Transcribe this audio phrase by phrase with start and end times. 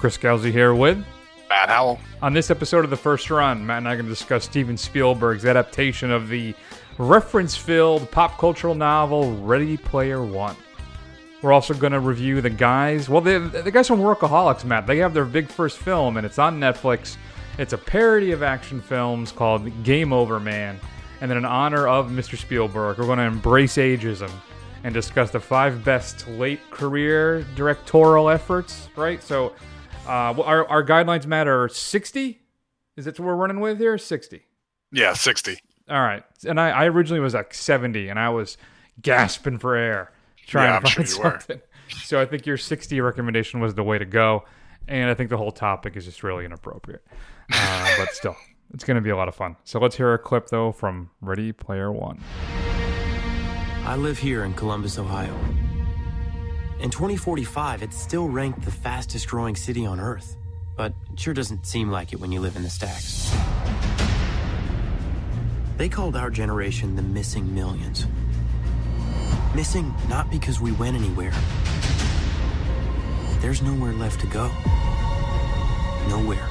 [0.00, 0.96] Chris Gelsey here with
[1.50, 2.00] Matt Howell.
[2.22, 4.78] On this episode of The First Run, Matt and I are going to discuss Steven
[4.78, 6.54] Spielberg's adaptation of the
[6.96, 10.56] reference filled pop cultural novel Ready Player One.
[11.42, 13.10] We're also going to review the guys.
[13.10, 16.38] Well, the, the guys from Workaholics, Matt, they have their big first film, and it's
[16.38, 17.18] on Netflix.
[17.58, 20.80] It's a parody of action films called Game Over Man.
[21.20, 22.38] And then, in honor of Mr.
[22.38, 24.30] Spielberg, we're going to embrace ageism
[24.82, 29.22] and discuss the five best late career directorial efforts, right?
[29.22, 29.52] So,
[30.06, 32.40] uh, our, our guidelines, matter 60?
[32.96, 33.96] Is that what we're running with here?
[33.98, 34.42] 60.
[34.92, 35.58] Yeah, 60.
[35.88, 36.22] All right.
[36.46, 38.56] And I, I originally was like 70, and I was
[39.00, 40.12] gasping for air
[40.46, 41.60] trying yeah, to find sure something.
[42.04, 44.44] So I think your 60 recommendation was the way to go.
[44.88, 47.04] And I think the whole topic is just really inappropriate.
[47.52, 48.36] Uh, but still,
[48.72, 49.56] it's going to be a lot of fun.
[49.64, 52.20] So let's hear a clip, though, from Ready Player One.
[53.84, 55.34] I live here in Columbus, Ohio.
[56.80, 60.38] In 2045, it's still ranked the fastest growing city on Earth,
[60.78, 63.30] but it sure doesn't seem like it when you live in the stacks.
[65.76, 68.06] They called our generation the missing millions.
[69.54, 71.34] Missing not because we went anywhere.
[73.40, 74.50] There's nowhere left to go.
[76.08, 76.48] Nowhere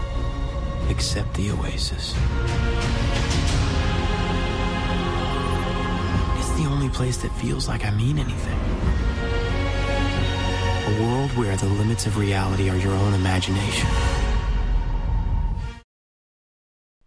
[0.90, 2.14] except the oasis.
[6.38, 8.79] It's the only place that feels like I mean anything.
[10.90, 13.88] A world where the limits of reality are your own imagination.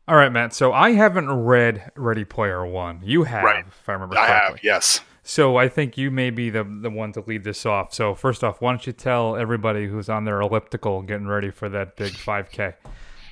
[0.07, 0.53] All right, Matt.
[0.53, 3.01] So I haven't read Ready Player One.
[3.03, 3.65] You have, Right.
[3.67, 4.57] if I remember I correctly.
[4.59, 5.01] have, yes.
[5.25, 7.95] So I think you may be the the one to lead this off.
[7.95, 11.69] So first off, why don't you tell everybody who's on their elliptical getting ready for
[11.69, 12.75] that big 5K?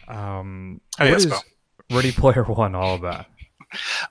[0.08, 1.32] Um, Hey, what is
[1.92, 3.26] Ready Player One all about?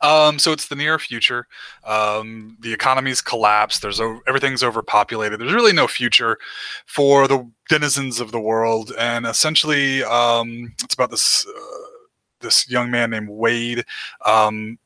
[0.02, 1.48] Um, so it's the near future.
[1.84, 3.82] Um, the economy's collapsed.
[3.82, 5.40] There's everything's overpopulated.
[5.40, 6.38] There's really no future
[6.86, 8.92] for the denizens of the world.
[8.98, 11.90] And essentially, um, it's about this uh,
[12.42, 13.86] this young man named Wade.
[14.26, 14.78] Um,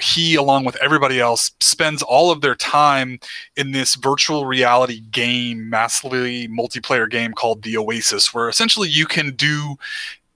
[0.00, 3.18] he, along with everybody else, spends all of their time
[3.56, 9.34] in this virtual reality game, massively multiplayer game called The Oasis, where essentially you can
[9.34, 9.76] do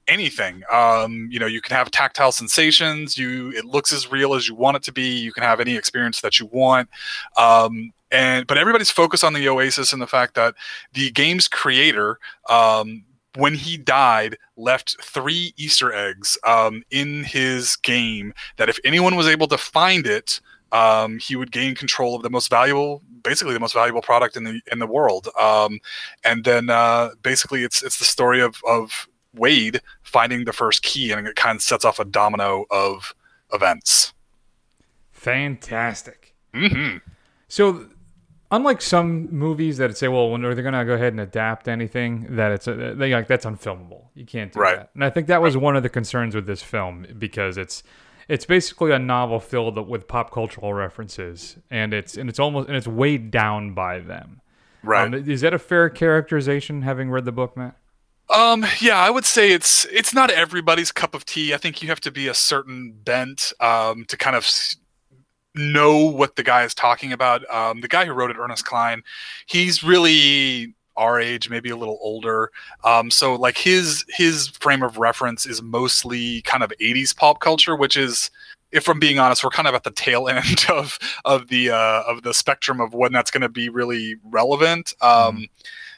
[0.08, 0.62] anything.
[0.70, 3.16] Um, you know, you can have tactile sensations.
[3.16, 5.18] You it looks as real as you want it to be.
[5.18, 6.88] You can have any experience that you want.
[7.36, 10.54] Um, and but everybody's focused on the Oasis and the fact that
[10.92, 13.04] the game's creator, um,
[13.36, 18.32] when he died, left three Easter eggs um, in his game.
[18.56, 20.40] That if anyone was able to find it.
[20.72, 24.42] Um, he would gain control of the most valuable, basically the most valuable product in
[24.42, 25.28] the in the world.
[25.38, 25.78] Um,
[26.24, 31.10] and then uh, basically, it's it's the story of of Wade finding the first key,
[31.12, 33.14] and it kind of sets off a domino of
[33.52, 34.12] events.
[35.12, 36.34] Fantastic.
[36.52, 36.96] hmm
[37.48, 37.88] So,
[38.50, 42.26] unlike some movies that say, well, when they're going to go ahead and adapt anything,
[42.36, 44.06] that it's a, they like that's unfilmable.
[44.14, 44.76] You can't do Right.
[44.76, 44.90] that.
[44.94, 47.82] And I think that was one of the concerns with this film because it's
[48.26, 52.76] it's basically a novel filled with pop cultural references, and it's and it's almost and
[52.76, 54.40] it's weighed down by them.
[54.82, 55.06] Right.
[55.06, 56.82] Um, is that a fair characterization?
[56.82, 57.76] Having read the book, Matt.
[58.30, 61.52] Um, yeah, I would say it's it's not everybody's cup of tea.
[61.52, 64.48] I think you have to be a certain bent um, to kind of
[65.54, 67.48] know what the guy is talking about.
[67.52, 69.02] Um, the guy who wrote it, Ernest Cline,
[69.46, 72.50] he's really our age, maybe a little older.
[72.84, 77.76] Um, so like his his frame of reference is mostly kind of 80s pop culture,
[77.76, 78.30] which is
[78.72, 82.02] if I'm being honest, we're kind of at the tail end of of the uh,
[82.06, 84.94] of the spectrum of when that's going to be really relevant.
[85.00, 85.46] Um,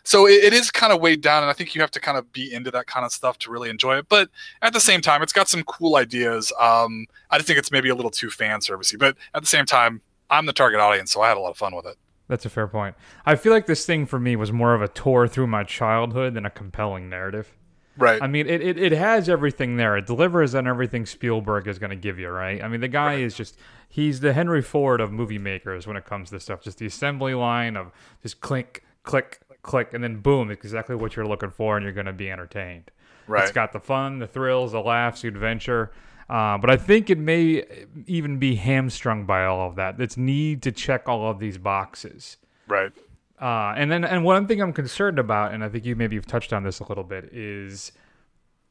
[0.06, 2.16] So it, it is kind of weighed down, and I think you have to kind
[2.16, 4.08] of be into that kind of stuff to really enjoy it.
[4.08, 4.30] But
[4.62, 6.52] at the same time, it's got some cool ideas.
[6.60, 9.66] Um, I just think it's maybe a little too fan servicey, but at the same
[9.66, 10.00] time,
[10.30, 11.96] I'm the target audience, so I had a lot of fun with it.
[12.28, 12.94] That's a fair point.
[13.24, 16.34] I feel like this thing for me was more of a tour through my childhood
[16.34, 17.52] than a compelling narrative.
[17.98, 18.22] Right.
[18.22, 19.96] I mean, it, it, it has everything there.
[19.96, 22.62] It delivers on everything Spielberg is going to give you, right?
[22.62, 23.56] I mean, the guy is just,
[23.88, 26.62] he's the Henry Ford of movie makers when it comes to stuff.
[26.62, 27.90] Just the assembly line of
[28.22, 32.06] just click, click, click, and then boom, exactly what you're looking for, and you're going
[32.06, 32.90] to be entertained.
[33.26, 33.42] Right.
[33.42, 35.90] It's got the fun, the thrills, the laughs, the adventure.
[36.28, 37.64] Uh, but I think it may
[38.06, 40.00] even be hamstrung by all of that.
[40.00, 42.38] Its need to check all of these boxes.
[42.68, 42.92] right.
[43.38, 46.26] Uh, and then, and one thing I'm concerned about, and I think you maybe you've
[46.26, 47.92] touched on this a little bit, is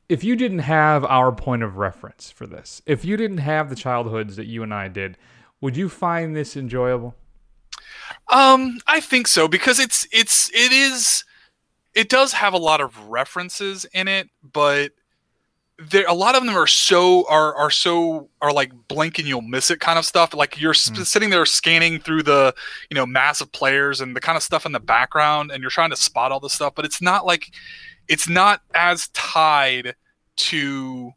[0.09, 3.75] if you didn't have our point of reference for this, if you didn't have the
[3.75, 5.19] childhoods that you and I did,
[5.61, 7.15] would you find this enjoyable?
[8.31, 11.23] Um, I think so because it's it's it is
[11.93, 14.91] it does have a lot of references in it, but
[15.77, 19.41] there a lot of them are so are are so are like blink and you'll
[19.41, 20.33] miss it kind of stuff.
[20.33, 22.55] Like you're sp- sitting there scanning through the
[22.89, 25.89] you know massive players and the kind of stuff in the background, and you're trying
[25.89, 27.51] to spot all this stuff, but it's not like
[28.07, 29.95] it's not as tied
[30.37, 31.11] to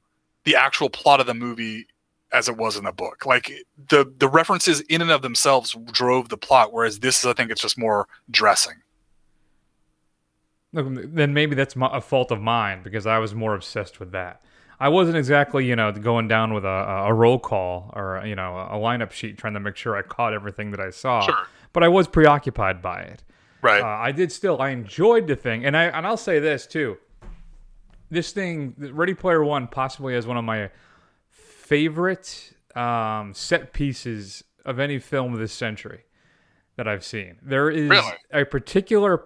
[0.44, 1.86] the actual plot of the movie
[2.32, 3.24] as it was in the book.
[3.26, 3.52] Like
[3.88, 7.50] the the references in and of themselves drove the plot, whereas this, is, I think,
[7.50, 8.74] it's just more dressing.
[10.72, 14.12] Look, then maybe that's my, a fault of mine because I was more obsessed with
[14.12, 14.42] that.
[14.80, 18.56] I wasn't exactly, you know, going down with a, a roll call or you know
[18.58, 21.22] a lineup sheet trying to make sure I caught everything that I saw.
[21.22, 21.46] Sure.
[21.72, 23.22] But I was preoccupied by it.
[23.60, 23.82] Right.
[23.82, 24.60] Uh, I did still.
[24.60, 26.98] I enjoyed the thing, and I and I'll say this too.
[28.10, 30.70] This thing, Ready Player One, possibly has one of my
[31.68, 36.04] favorite um, set pieces of any film this century
[36.76, 37.36] that I've seen.
[37.42, 38.12] There is Really?
[38.32, 39.24] a particular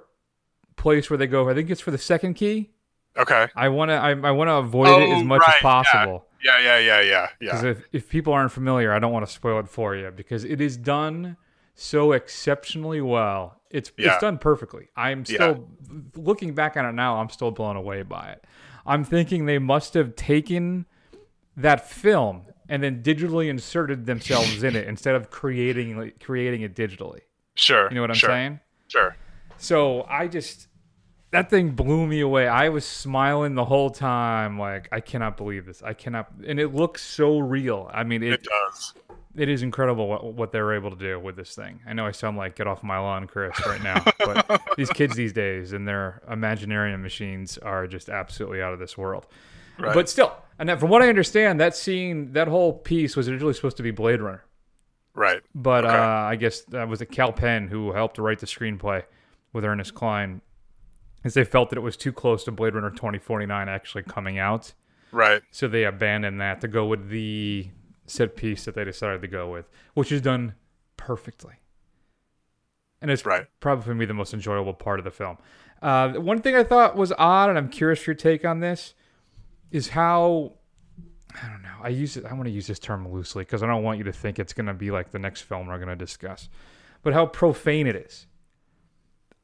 [0.77, 1.49] place where they go.
[1.49, 2.71] I think it's for the second key.
[3.17, 3.47] okay.
[3.55, 3.94] I want to.
[3.94, 6.27] I, I want to avoid it as Oh, much right, as possible.
[6.44, 7.71] Yeah, yeah, yeah, yeah, Because yeah.
[7.71, 10.61] if, if people aren't familiar, I don't want to spoil it for you because it
[10.61, 11.37] is done
[11.77, 13.61] so exceptionally well.
[13.71, 14.12] It's Yeah.
[14.15, 14.89] it's done perfectly.
[14.97, 15.69] I'm still
[16.17, 17.21] looking back on it now.
[17.21, 18.44] I'm still blown away by it.
[18.85, 20.87] I'm thinking they must have taken
[21.56, 26.75] that film and then digitally inserted themselves in it instead of creating like, creating it
[26.75, 27.20] digitally.
[27.54, 27.88] Sure.
[27.88, 28.60] You know what I'm sure, saying?
[28.88, 29.16] Sure.
[29.58, 30.69] So I just
[31.32, 32.46] that thing blew me away.
[32.46, 35.82] I was smiling the whole time, like I cannot believe this.
[35.82, 37.90] I cannot, and it looks so real.
[37.93, 38.94] I mean, It it does.
[39.37, 41.81] it is incredible what what they were able to do with this thing.
[41.87, 45.16] I know I sound like get off my lawn, Chris, right now, but these kids
[45.16, 49.26] these days and their Imaginarium machines are just absolutely out of this world.
[49.78, 49.94] Right.
[49.94, 53.54] But still, and that- from what I understand, that scene, that whole piece was originally
[53.54, 54.44] supposed to be Blade Runner.
[55.14, 55.43] Right.
[55.54, 55.94] But Okay.
[55.94, 59.04] uh, I guess that was it Cal Penn who helped to write the screenplay
[59.52, 60.40] with Ernest Cline,
[61.25, 64.72] as they felt that it was too close to Blade Runner 2049 actually coming out.
[65.10, 65.43] Right.
[65.50, 67.69] So they abandoned that to go with the
[68.06, 70.55] set piece that they decided to go with, which is done
[70.96, 71.55] perfectly.
[73.00, 73.46] And it's Right.
[73.60, 75.37] probably for me the most enjoyable part of the film.
[75.82, 78.94] Uh, one thing I thought was odd, and I'm curious for your take on this,
[79.72, 80.52] is how
[81.34, 81.76] I don't know.
[81.82, 82.24] I use it.
[82.24, 84.52] I want to use this term loosely because I don't want you to think it's
[84.52, 86.48] going to be like the next film we're going to discuss,
[87.02, 88.26] but how profane it is.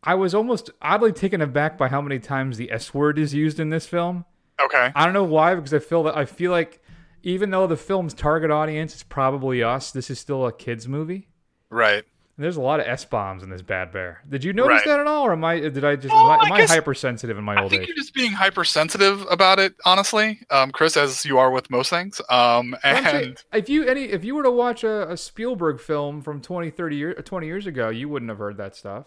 [0.02, 3.58] I was almost oddly taken aback by how many times the S word is used
[3.58, 4.24] in this film.
[4.60, 4.92] Okay.
[4.94, 6.82] I don't know why because I feel that I feel like
[7.22, 11.28] even though the film's target audience is probably us, this is still a kids movie.
[11.70, 12.04] Right.
[12.38, 14.22] And there's a lot of S bombs in this Bad Bear.
[14.28, 14.84] Did you notice Right.
[14.86, 15.58] that at all, or am I?
[15.58, 16.14] Did I just?
[16.14, 17.88] Well, am I, I am I guess- hypersensitive in my I old think age?
[17.88, 22.20] you're just being hypersensitive about it, honestly, um, Chris, as you are with most things.
[22.30, 26.22] Um, saying, and if you any if you were to watch a, a Spielberg film
[26.22, 29.06] from 20, 30 years, 20 years ago, you wouldn't have heard that stuff.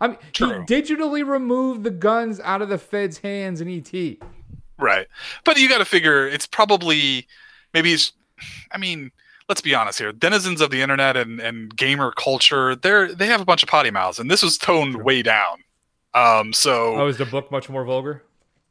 [0.00, 0.60] I mean, True.
[0.66, 4.18] he digitally removed the guns out of the Fed's hands in ET.
[4.78, 5.08] right,
[5.44, 7.26] but you got to figure it's probably
[7.74, 8.12] maybe it's.
[8.70, 9.10] I mean,
[9.50, 10.12] let's be honest here.
[10.12, 13.90] Denizens of the internet and, and gamer culture, they're they have a bunch of potty
[13.90, 15.02] mouths, and this was toned True.
[15.02, 15.64] way down.
[16.14, 18.22] Um, so Oh, is the book much more vulgar?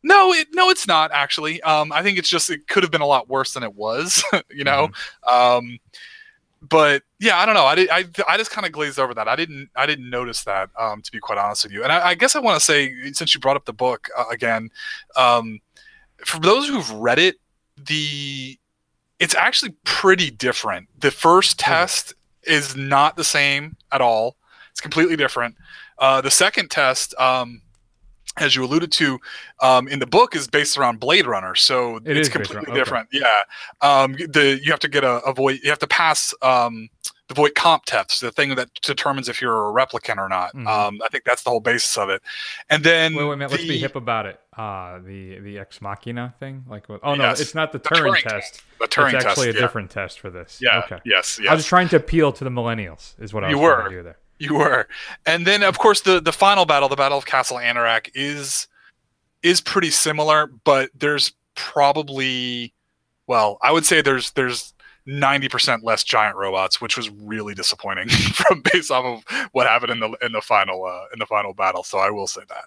[0.03, 1.61] No, it, no, it's not actually.
[1.63, 4.23] Um, I think it's just it could have been a lot worse than it was.
[4.49, 4.89] you know,
[5.29, 5.79] um,
[6.61, 7.65] but yeah, I don't know.
[7.65, 9.27] I did, I, I just kind of glazed over that.
[9.27, 10.69] I didn't I didn't notice that.
[10.79, 13.11] Um, to be quite honest with you, and I, I guess I want to say
[13.11, 14.69] since you brought up the book uh, again,
[15.17, 15.59] um,
[16.23, 17.35] for those who've read it,
[17.75, 18.57] the
[19.19, 20.87] it's actually pretty different.
[20.97, 24.37] The first test is not the same at all.
[24.71, 25.55] It's completely different.
[25.97, 27.61] Uh, the second test, um,
[28.37, 29.19] as you alluded to,
[29.61, 32.73] um, in the book, is based around Blade Runner, so It it's completely okay.
[32.73, 33.09] different.
[33.11, 33.41] Yeah,
[33.81, 35.59] um, the you have to get a, a voice.
[35.61, 36.89] You have to pass um,
[37.29, 40.53] the Voight-Kampff test, the thing that determines if you're a replicant or not.
[40.55, 40.67] Mhm.
[40.67, 42.21] Um, I think that's the whole basis of it.
[42.69, 43.51] And then Wait, wait a minute.
[43.51, 44.39] Let's be hip about it.
[44.57, 46.65] Uh, the the ex machina thing.
[46.67, 47.39] Like, oh no, Yes.
[47.39, 48.61] it's not the The Turing, Turing test.
[48.79, 49.55] The Turing it's actually test.
[49.57, 49.65] a yeah.
[49.65, 50.57] different test for this.
[50.59, 50.79] Yeah.
[50.85, 50.97] Okay.
[51.05, 51.39] Yes.
[51.41, 51.51] Yes.
[51.51, 53.13] I was trying to appeal to the millennials.
[53.21, 53.89] Is what I was You trying were.
[53.89, 54.17] to do there.
[54.39, 54.87] You were,
[55.25, 58.67] and then of course the the final battle, the Battle of Castle Anorak, is
[59.43, 62.73] is pretty similar, but there's probably,
[63.27, 64.73] well, I would say there's there's
[65.09, 69.91] ninety percent less giant robots, which was really disappointing from based off of what happened
[69.91, 71.83] in the in the final uh, in the final battle.
[71.83, 72.65] So I will say that.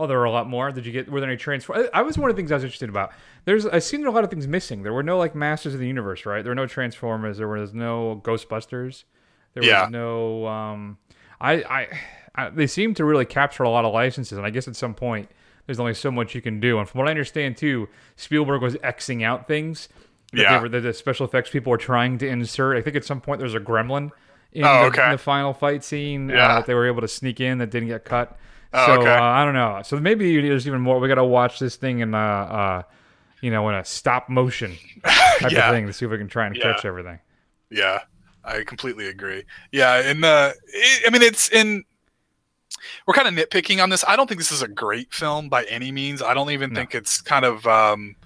[0.00, 0.70] Oh, there were a lot more.
[0.70, 1.08] Did you get?
[1.10, 1.88] Were there any transform?
[1.92, 3.12] I I was one of the things I was interested about.
[3.46, 4.82] There's, I seen a lot of things missing.
[4.82, 6.42] There were no like Masters of the Universe, right?
[6.42, 7.38] There were no Transformers.
[7.38, 9.04] There was no Ghostbusters.
[9.54, 9.82] There Yeah.
[9.84, 10.46] was no.
[10.46, 10.98] Um,
[11.40, 11.88] I, I,
[12.34, 14.94] I, they seem to really capture a lot of licenses, and I guess at some
[14.94, 15.30] point
[15.66, 16.78] there's only so much you can do.
[16.78, 19.88] And from what I understand too, Spielberg was xing out things.
[20.32, 20.58] Yeah.
[20.58, 22.76] They were, the special effects people were trying to insert.
[22.76, 24.10] I think at some point there's a gremlin
[24.52, 25.04] in, Oh, the, okay.
[25.06, 27.88] in the final fight scene uh, that they were able to sneak in that didn't
[27.88, 28.36] get cut.
[28.74, 29.14] Oh, so okay.
[29.14, 29.80] uh, I don't know.
[29.84, 30.98] So maybe there's even more.
[31.00, 32.82] We got to watch this thing in uh, uh,
[33.40, 34.76] you know, in a stop motion
[35.38, 35.68] type Yeah.
[35.70, 36.74] of thing to see if we can try and Yeah.
[36.74, 37.18] catch everything.
[37.70, 38.00] Yeah,
[38.44, 39.44] I completely agree.
[39.72, 41.84] Yeah, and the it, I mean it's in
[43.06, 44.04] we're kind of nitpicking on this.
[44.06, 46.20] I don't think this is a great film by any means.
[46.22, 46.80] I don't even No.
[46.80, 48.16] think it's kind of um,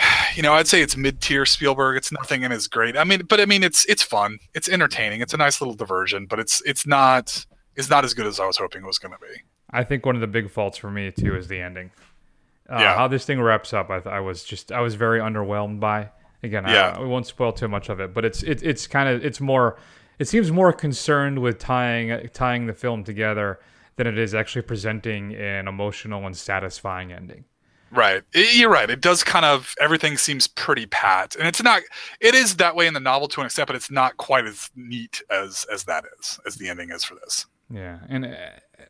[0.34, 1.96] you know, I'd say it's mid-tier Spielberg.
[1.96, 2.96] It's nothing and it's great.
[2.96, 4.38] I mean, but I mean, it's it's fun.
[4.54, 5.20] It's entertaining.
[5.20, 7.44] It's a nice little diversion, but it's it's not
[7.76, 9.42] it's not as good as I was hoping it was going to be.
[9.70, 11.90] I think one of the big faults for me too is the ending.
[12.68, 12.94] Uh, Yeah.
[12.96, 16.10] How this thing wraps up, I, th- I was just I was very underwhelmed by.
[16.42, 16.94] Again, Yeah.
[16.96, 19.40] I, we won't spoil too much of it, but it's it, it's kind of it's
[19.40, 19.76] more.
[20.18, 23.58] It seems more concerned with tying tying the film together
[23.96, 27.44] than it is actually presenting an emotional and satisfying ending.
[27.90, 28.22] Right.
[28.32, 28.88] You're right.
[28.88, 31.82] It does kind of everything seems pretty pat, and it's not.
[32.20, 34.70] It is that way in the novel to an extent, but it's not quite as
[34.76, 37.46] neat as as that is as the ending is for this.
[37.68, 38.36] Yeah, and uh,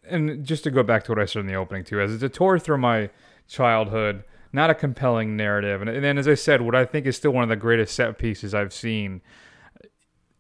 [0.09, 2.23] and just to go back to what I said in the opening too, as it's
[2.23, 3.09] a tour through my
[3.49, 7.17] childhood, not a compelling narrative, and, and then as I said, what I think is
[7.17, 9.23] still one of the greatest set pieces I've seen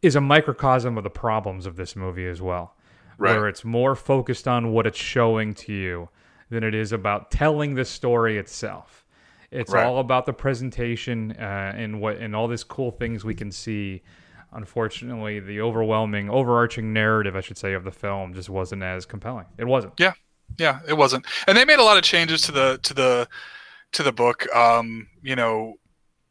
[0.02, 2.74] is a microcosm of the problems of this movie as well,
[3.18, 3.36] Right.
[3.36, 6.08] where it's more focused on what it's showing to you
[6.50, 9.04] than it is about telling the story itself.
[9.50, 9.84] It's Right.
[9.84, 14.02] all about the presentation uh, and what and all these cool things we can see.
[14.52, 19.46] Unfortunately, the overwhelming, overarching narrative, I should say, of the film just wasn't as compelling.
[19.58, 19.94] It wasn't.
[19.98, 20.12] Yeah,
[20.58, 21.24] yeah, it wasn't.
[21.46, 23.28] And they made a lot of changes to the to the
[23.92, 24.52] to the book.
[24.54, 25.74] Um, you know,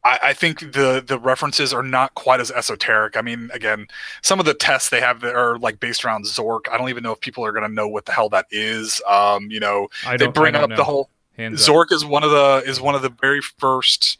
[0.04, 3.16] I, I think the the references are not quite as esoteric.
[3.16, 3.86] I mean, again,
[4.22, 6.62] some of the tests they have that are like based around Zork.
[6.70, 9.02] I don't even know if people are going to know what the hell that is.
[9.06, 9.88] Um, you know,
[10.18, 10.76] they bring up know.
[10.76, 11.74] the whole Hands up.
[11.74, 14.18] Zork is one of the is one of the very first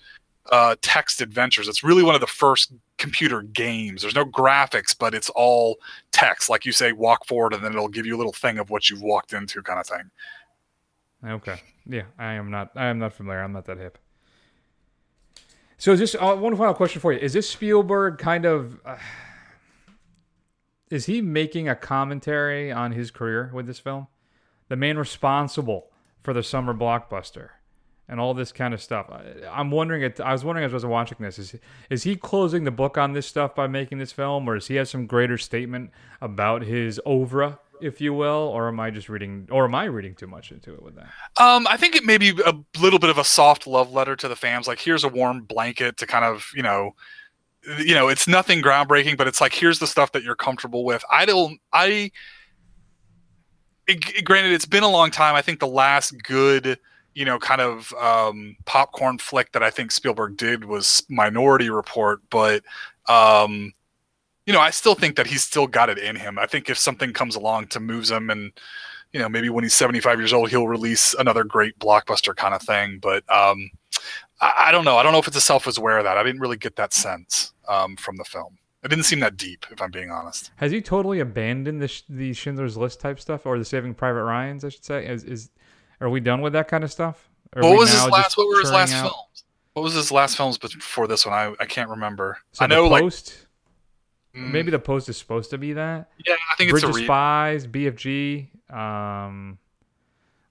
[0.50, 1.68] uh, text adventures.
[1.68, 4.02] It's really one of the first computer games.
[4.02, 5.78] There's no graphics, but it's all
[6.12, 6.48] text.
[6.48, 8.90] Like you say, walk forward, and then it'll give you a little thing of what
[8.90, 10.10] you've walked into, kind of thing.
[11.24, 11.60] Okay.
[11.86, 12.70] Yeah, I am not.
[12.74, 13.42] I am not familiar.
[13.42, 13.98] I'm not that hip.
[15.80, 17.18] So is this uh, one final question for you?
[17.18, 18.78] Is this Spielberg kind of?
[18.84, 18.98] Uh,
[20.90, 24.06] is he making a commentary on his career with this film?
[24.68, 25.90] The man responsible
[26.22, 27.48] for the summer blockbuster
[28.06, 29.06] and all this kind of stuff.
[29.08, 30.12] I, I'm wondering.
[30.22, 31.56] I was wondering as I was watching this: is
[31.88, 34.74] is he closing the book on this stuff by making this film, or does he
[34.74, 39.48] have some greater statement about his oeuvre, if you will, or am I just reading,
[39.50, 41.08] or am I reading too much into it with that?
[41.42, 44.28] Um, I think it may be a little bit of a soft love letter to
[44.28, 44.66] the fans.
[44.66, 46.92] Like, here's a warm blanket to kind of, you know,
[47.78, 51.04] you know, it's nothing groundbreaking, but it's like here's the stuff that you're comfortable with.
[51.10, 51.60] I don't.
[51.72, 52.10] I.
[53.86, 55.34] It, granted, it's been a long time.
[55.34, 56.78] I think the last good,
[57.14, 62.20] you know, kind of um, popcorn flick that I think Spielberg did was Minority Report,
[62.30, 62.62] but.
[63.08, 63.72] Um,
[64.50, 66.36] you know, I still think that he's still got it in him.
[66.36, 68.50] I think if something comes along to moves him and
[69.12, 72.60] you know, maybe when he's 75 years old, he'll release another great blockbuster kind of
[72.60, 72.98] thing.
[73.00, 73.70] But um,
[74.40, 74.96] I, I don't know.
[74.96, 76.16] I don't know if it's a self-aware of that.
[76.16, 78.58] I didn't really get that sense um, from the film.
[78.82, 80.50] It didn't seem that deep, if I'm being honest.
[80.56, 84.64] Has he totally abandoned the the Schindler's List type stuff, or the Saving Private Ryan's?
[84.64, 85.06] I should say.
[85.06, 85.50] Is is
[86.00, 87.30] are we done with that kind of stuff?
[87.54, 88.36] Are What was his last?
[88.36, 89.44] What were his last out- films?
[89.74, 91.34] What was his last films before this one?
[91.34, 92.38] I, I can't remember.
[92.52, 93.46] So I know, the like post.
[94.34, 96.10] Mm, Maybe the post is supposed to be that.
[96.26, 99.58] yeah, I think Bridge it's a of re- Spies, BFG, um,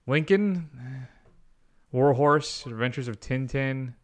[0.06, 0.68] Lincoln,
[1.92, 3.94] Warhorse, Adventures of Tintin,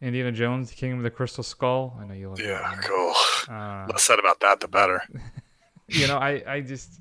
[0.00, 1.98] Indiana Jones, The Kingdom of the Crystal Skull.
[2.00, 2.40] I know you love.
[2.40, 3.14] Yeah, that cool.
[3.48, 5.02] Uh, Less said about that, the better.
[5.88, 7.00] you know, I, I just,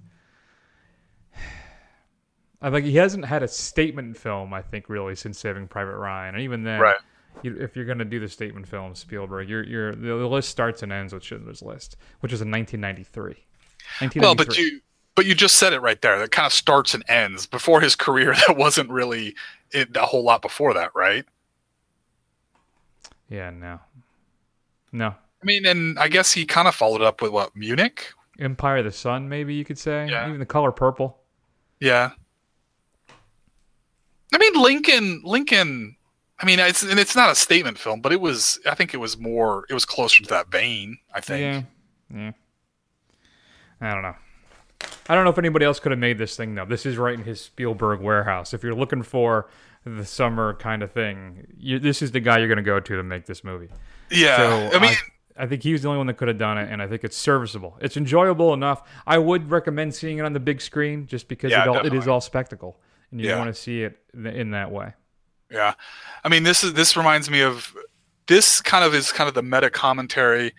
[2.62, 4.54] I like he hasn't had a statement film.
[4.54, 6.98] I think really since Saving Private Ryan, and even then, Right.
[7.42, 10.84] You, if you're gonna do the statement film, Spielberg, you're, you're the, the list starts
[10.84, 13.46] and ends with Schindler's List, which was in 1993.
[14.22, 14.82] Well, but you
[15.16, 16.20] but you just said it right there.
[16.20, 17.46] That kind of starts and ends.
[17.46, 19.36] Before his career, that wasn't really
[19.72, 21.26] it, a whole lot before that, right?
[23.30, 23.80] yeah, no,
[24.92, 25.08] no.
[25.08, 28.12] I mean, and I guess he kind of followed up with what Munich.
[28.40, 30.08] Empire of the Sun, maybe you could say.
[30.10, 30.28] Yeah.
[30.28, 31.18] Even the color purple.
[31.80, 32.12] Yeah.
[34.34, 35.22] I mean, Lincoln.
[35.24, 35.96] Lincoln.
[36.40, 38.60] I mean, it's and it's not a statement film, but it was.
[38.66, 39.66] I think it was more.
[39.70, 40.98] It was closer to that vein.
[41.14, 41.66] I think.
[42.12, 42.18] Yeah.
[42.20, 42.32] Yeah.
[43.82, 44.16] I don't know.
[45.08, 46.66] I don't know if anybody else could have made this thing though.
[46.66, 48.54] This is right in his Spielberg warehouse.
[48.54, 49.50] If you're looking for
[49.86, 52.96] the summer kind of thing, you, this is the guy you're going to go to
[52.96, 53.70] to make this movie.
[54.12, 54.38] Yeah.
[54.38, 54.96] So I mean,
[55.38, 57.04] I, think he was the only one that could have done it, and I think
[57.04, 57.78] it's serviceable.
[57.82, 58.88] It's enjoyable enough.
[59.06, 61.94] I would recommend seeing it on the big screen just because Yeah, it, all, it
[61.94, 62.80] is all spectacle,
[63.12, 63.38] and you Yeah.
[63.38, 64.94] want to see it in that way.
[65.50, 65.74] Yeah,
[66.24, 67.76] I mean this is this reminds me of
[68.28, 70.54] this kind of is kind of the meta commentary.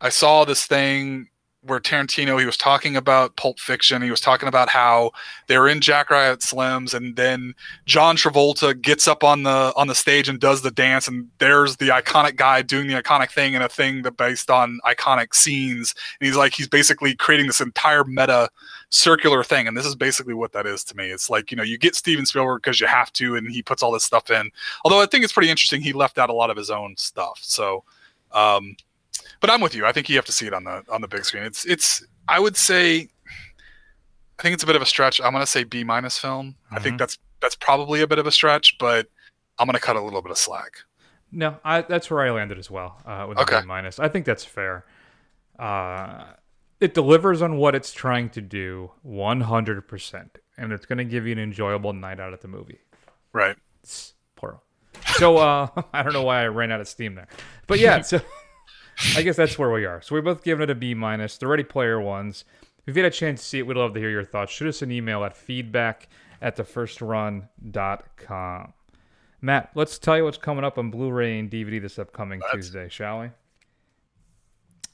[0.00, 1.28] I saw this thing
[1.66, 4.02] where Tarantino he was talking about Pulp Fiction.
[4.02, 5.12] He was talking about how
[5.46, 7.54] they were in Jack Rabbit Slims, and then
[7.84, 11.76] John Travolta gets up on the on the stage and does the dance, and there's
[11.76, 15.94] the iconic guy doing the iconic thing and a thing that based on iconic scenes.
[16.20, 18.48] And he's like he's basically creating this entire meta
[18.90, 21.10] circular thing, and this is basically what that is to me.
[21.10, 23.82] It's like you know you get Steven Spielberg because you have to, and he puts
[23.82, 24.50] all this stuff in.
[24.84, 27.38] Although I think it's pretty interesting, he left out a lot of his own stuff.
[27.42, 27.84] So.
[28.32, 28.76] Um,
[29.40, 29.86] but I'm with you.
[29.86, 31.44] I think you have to see it on the on the big screen.
[31.44, 33.08] It's it's I would say
[34.38, 35.20] I think it's a bit of a stretch.
[35.20, 36.56] I'm gonna say B minus film.
[36.66, 36.74] Mm-hmm.
[36.74, 39.08] I think that's that's probably a bit of a stretch, but
[39.58, 40.78] I'm gonna cut a little bit of slack.
[41.32, 43.60] No, I, that's where I landed as well uh, with okay.
[43.60, 43.98] B minus.
[43.98, 44.84] I think that's fair.
[45.58, 46.24] Uh,
[46.80, 50.28] it delivers on what it's trying to do 100%,
[50.58, 52.78] and it's going to give you an enjoyable night out at the movie.
[53.32, 53.56] Right.
[53.82, 54.62] It's plural.
[55.16, 57.28] So uh, I don't know why I ran out of steam there,
[57.66, 58.00] but yeah.
[58.02, 58.20] So
[59.14, 60.00] I guess that's where we are.
[60.00, 61.36] So we're both giving it a B minus.
[61.38, 62.44] The Ready Player ones.
[62.86, 64.52] If you had a chance to see it, we'd love to hear your thoughts.
[64.52, 66.08] Shoot us an email at feedback
[66.40, 68.72] at thefirstrun.com.
[69.42, 72.54] Matt, let's tell you what's coming up on Blu-ray and DVD this upcoming That's...
[72.54, 73.30] Tuesday, shall we?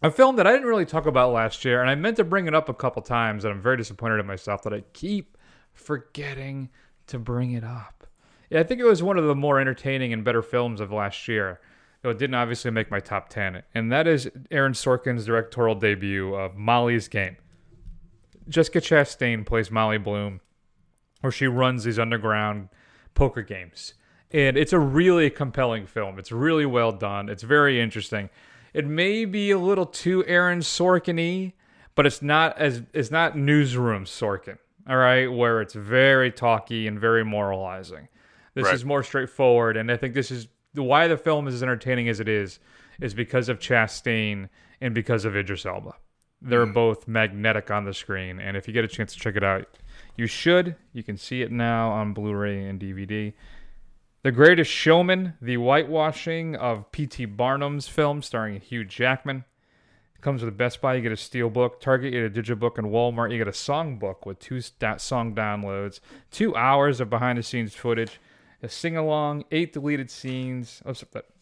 [0.03, 2.49] A film that I didn't really talk about last year, and I meant to bring
[2.49, 5.39] it up a couple times, and I'm very disappointed in myself that I keep
[5.73, 6.71] forgetting
[7.07, 8.05] to bring it up.
[8.51, 11.29] Yeah, I think it was one of the more entertaining and better films of last
[11.29, 11.61] year
[12.03, 16.35] though it didn't obviously make my top 10, and that is Aaron Sorkin's directorial debut
[16.35, 17.37] of Molly's Game.
[18.49, 20.41] Jessica Chastain plays Molly Bloom,
[21.21, 22.69] where she runs these underground
[23.15, 23.95] poker games.
[24.31, 26.19] And it's a really compelling film.
[26.19, 27.29] It's really well done.
[27.29, 28.31] It's very interesting.
[28.73, 31.53] It may be a little too Aaron Sorkin y,
[31.95, 34.59] but it's not as it's not newsroom Sorkin.
[34.89, 38.09] All right, where it's very talky and very moralizing.
[38.55, 38.75] This right.
[38.75, 42.21] is more straightforward, and I think this is why the film is as entertaining as
[42.21, 42.59] it is
[43.01, 44.49] is because of Chastain
[44.81, 45.95] and because of Idris Elba.
[46.41, 46.75] They're mm.
[46.75, 49.67] both magnetic on the screen, and if you get a chance to check it out,
[50.17, 50.77] you should.
[50.93, 53.33] You can see it now on Blu-ray and DVD.
[54.23, 57.25] The Greatest Showman, the whitewashing of P.T.
[57.27, 59.45] Barnum's film starring Hugh Jackman.
[60.15, 61.81] It comes with a Best Buy, you get a steel book.
[61.81, 62.79] Target, you get a digibook.
[62.79, 65.99] And Walmart, you get a song book with two song downloads,
[66.31, 68.21] two hours of behind-the-scenes footage
[68.63, 70.83] a sing along, eight deleted scenes,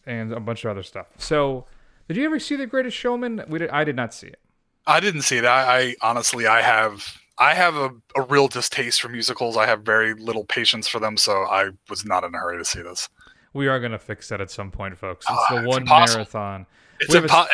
[0.05, 1.07] and a bunch of other stuff.
[1.17, 1.65] So,
[2.07, 3.43] did you ever see The Greatest Showman?
[3.47, 4.39] We did, I did not see it.
[4.87, 5.45] I didn't see it.
[5.45, 9.55] I, I honestly, I have, I have a, a real distaste for musicals.
[9.55, 12.65] I have very little patience for them, so I was not in a hurry to
[12.65, 13.07] see this.
[13.53, 15.25] We are going to fix that at some point, folks.
[15.29, 16.65] It's uh, the one marathon.
[17.01, 17.53] It's impossible.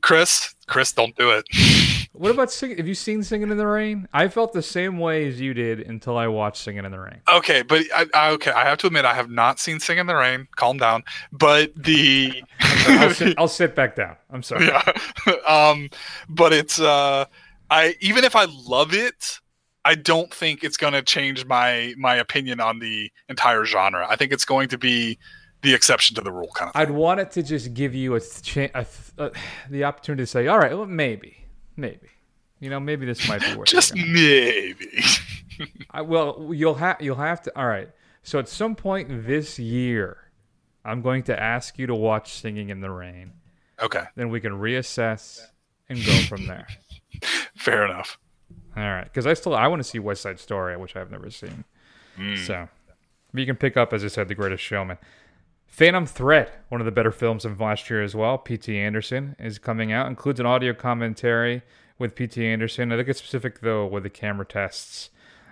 [0.00, 1.46] Chris, Chris, don't do it.
[2.14, 2.76] What about singing?
[2.76, 4.06] Have you seen Singing in the Rain?
[4.12, 7.20] I felt the same way as you did until I watched Singing in the Rain.
[7.26, 10.06] Okay, but I, I okay, I have to admit I have not seen Singing in
[10.06, 10.46] the Rain.
[10.54, 11.04] Calm down.
[11.32, 14.16] But the I'll, sit, I'll, sit, back down.
[14.30, 14.66] I'm sorry.
[14.66, 14.82] Yeah.
[15.48, 15.88] um,
[16.28, 17.24] but it's uh,
[17.70, 19.40] I even if I love it,
[19.84, 24.06] I don't think it's going to change my my opinion on the entire genre.
[24.08, 25.18] I think it's going to be
[25.62, 26.74] the exception to the rule kind of.
[26.74, 26.82] Thing.
[26.82, 28.86] I'd want it to just give you a, cha- a,
[29.18, 29.30] a
[29.70, 31.42] the opportunity to say, all right, well, maybe
[31.76, 32.08] Maybe.
[32.60, 33.72] You know, maybe this might be worth it.
[33.72, 35.04] just maybe.
[35.90, 37.58] I, well, you'll have you'll have to.
[37.58, 37.88] All right.
[38.22, 40.30] So at some point this year,
[40.84, 43.32] I'm going to ask you to watch Singing in the Rain.
[43.80, 44.04] Okay.
[44.14, 45.40] Then we can reassess
[45.88, 46.68] and go from there.
[47.56, 48.18] Fair enough.
[48.76, 51.30] All right, because I still I want to see West Side Story, which I've never
[51.30, 51.64] seen.
[52.16, 52.38] Mm.
[52.46, 52.68] So
[53.34, 54.98] you can pick up, as I said, The Greatest Showman.
[55.72, 58.36] Phantom Thread, one of the better films of last year as well.
[58.36, 58.76] P.T.
[58.76, 60.06] Anderson is coming out.
[60.06, 61.62] Includes an audio commentary
[61.98, 62.46] with P.T.
[62.46, 62.92] Anderson.
[62.92, 65.08] I think it's specific though with the camera tests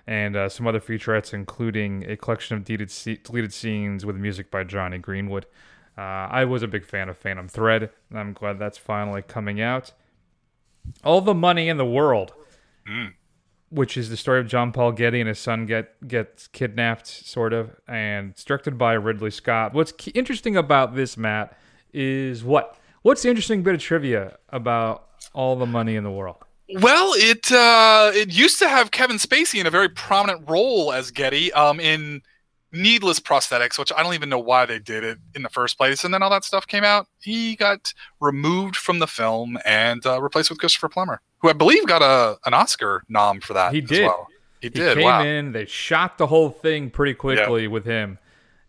[0.07, 2.93] and uh, some other featurettes, including a collection of deleted,
[3.25, 5.47] deleted scenes with music by Jonny Greenwood.
[5.97, 7.89] Uh, I was a big fan of Phantom Thread.
[8.15, 9.93] I'm glad that's finally coming out.
[11.03, 12.35] All the money in the world.
[12.87, 13.15] Mm
[13.71, 17.53] which is the story of John Paul Getty and his son get gets kidnapped, sort
[17.53, 19.73] of, and directed by Ridley Scott.
[19.73, 21.57] What's interesting about this, Matt,
[21.93, 22.77] is what?
[23.03, 26.37] What's the interesting bit of trivia about all the money in the world?
[26.75, 31.11] Well, it uh, it used to have Kevin Spacey in a very prominent role as
[31.11, 32.23] Getty um, in
[32.73, 36.05] needless prosthetics, which I don't even know why they did it in the first place.
[36.05, 37.09] And then all that stuff came out.
[37.21, 41.87] He got removed from the film and uh, replaced with Christopher Plummer, who I believe
[41.87, 43.75] got a an Oscar nom for that.
[43.75, 44.07] He did.
[44.07, 44.29] Well.
[44.61, 44.97] He, he did.
[44.97, 45.25] Came wow.
[45.25, 45.53] in.
[45.53, 48.19] They shot the whole thing pretty quickly with him,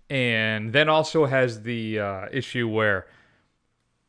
[0.10, 3.08] and then also has the uh, issue where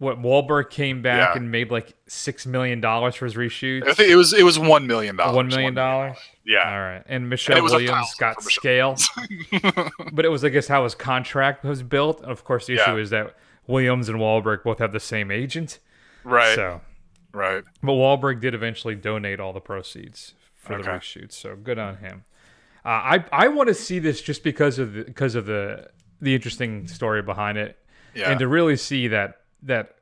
[0.02, 1.40] what Wahlberg came back yeah.
[1.40, 3.86] and made like six million dollars for his reshoots.
[3.86, 5.36] I think it was it was one million dollars.
[5.36, 6.18] One million dollars.
[6.44, 6.68] Yeah.
[6.68, 7.02] All right.
[7.06, 8.96] And Michelle and Williams got scale,
[10.12, 12.20] but it was I guess how his contract was built.
[12.22, 12.96] Of course, the issue yeah.
[12.96, 13.36] is that
[13.68, 15.78] Williams and Wahlberg both have the same agent.
[16.24, 16.56] Right.
[16.56, 16.80] So
[17.32, 17.64] Right.
[17.82, 20.90] But Wahlberg did eventually donate all the proceeds for the Okay.
[20.98, 22.24] reshoot, so good on him.
[22.84, 25.88] Uh, I I want to see this just because of the, because of the
[26.20, 27.78] the interesting story behind it,
[28.14, 28.30] Yeah.
[28.30, 29.96] and to really see that that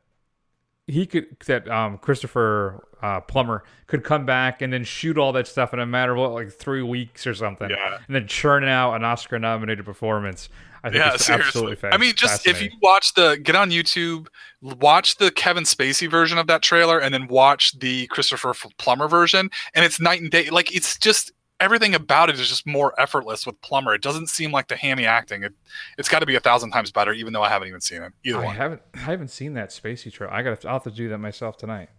[0.90, 5.46] he could that um, Christopher uh, Plummer could come back and then shoot all that
[5.46, 7.98] stuff in a matter of what, like three weeks or something, Yeah.
[8.06, 10.48] and then churn out an Oscar-nominated performance.
[10.82, 11.46] I think yeah, it's seriously.
[11.72, 14.28] absolutely I mean, just if you watch the get on YouTube,
[14.62, 19.50] watch the Kevin Spacey version of that trailer, and then watch the Christopher Plummer version,
[19.74, 20.48] and it's night and day.
[20.48, 23.94] Like it's just everything about it is just more effortless with Plummer.
[23.94, 25.44] It doesn't seem like the hammy acting.
[25.44, 25.52] It
[25.98, 28.12] it's got to be a thousand times better, even though I haven't even seen it.
[28.24, 28.56] Either I one.
[28.56, 30.32] haven't I haven't seen that Spacey trailer.
[30.32, 31.90] I got I'll have to do that myself tonight.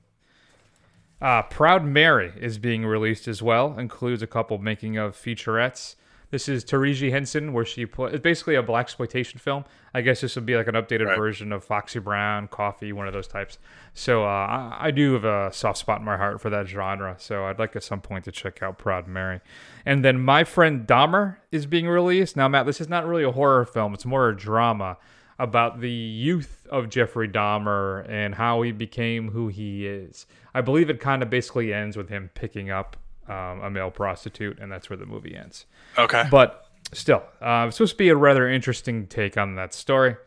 [1.22, 3.78] Uh, Proud Mary is being released as well.
[3.78, 5.96] Includes a couple making of featurettes.
[6.32, 8.12] This is Taraji Henson, where she play.
[8.12, 9.66] It's basically a blaxploitation film.
[9.94, 11.18] I guess this would be like an updated Right.
[11.18, 13.58] version of Foxy Brown, Coffy, one of those types.
[13.94, 17.16] So uh, I, I do have a soft spot in my heart for that genre.
[17.20, 19.42] So I'd like at some point to check out Proud Mary.
[19.86, 22.38] And then My Friend Dahmer is being released.
[22.38, 23.94] Now, Matt, this is not really a horror film.
[23.94, 24.98] It's more a drama
[25.38, 30.28] about the youth of Jeffrey Dahmer and how he became who he is.
[30.54, 32.96] I believe it kind of basically ends with him picking up
[33.32, 35.66] um, a male prostitute, and that's where the movie ends.
[35.98, 36.26] Okay.
[36.30, 40.18] But still, uh, it's supposed to be a rather interesting take on that story.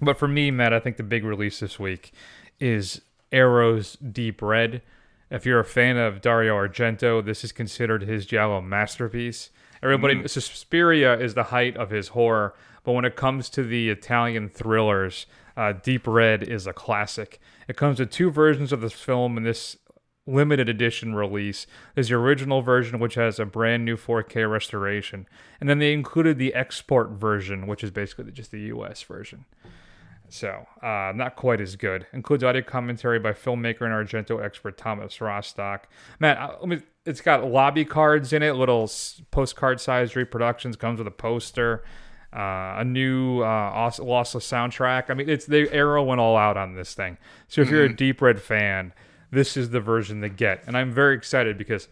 [0.00, 2.12] But for me, Matt, I think the big release this week
[2.58, 4.80] is Arrow's Deep Red.
[5.30, 9.50] If you're a fan of Dario Argento, this is considered his giallo masterpiece.
[9.82, 14.48] Everybody, Suspiria is the height of his horror, but when it comes to the Italian
[14.48, 17.40] thrillers, uh, Deep Red is a classic.
[17.68, 19.76] It comes with two versions of this film in this
[20.26, 21.66] limited edition release.
[21.94, 25.26] There's the original version, which has a brand new 4K restoration,
[25.60, 29.44] and then they included the export version, which is basically just the US version.
[30.30, 32.06] So, uh, not quite as good.
[32.12, 35.88] Includes audio commentary by filmmaker and Argento expert Thomas Rostock.
[36.20, 38.88] Matt, uh, let me, it's got lobby cards in it, little
[39.32, 41.82] postcard sized reproductions, comes with a poster,
[42.32, 45.10] uh, a new uh, soundtrack.
[45.10, 47.18] I mean, it's the Arrow went all out on this thing.
[47.48, 48.92] So, if you're a Deep Red fan,
[49.30, 50.64] this is the version to get.
[50.66, 51.88] And I'm very excited because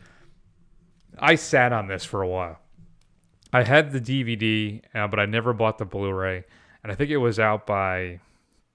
[1.18, 2.59] I sat on this for a while.
[3.53, 6.44] I had the DVD, uh, but I never bought the Blu-ray,
[6.83, 8.20] and I think it was out by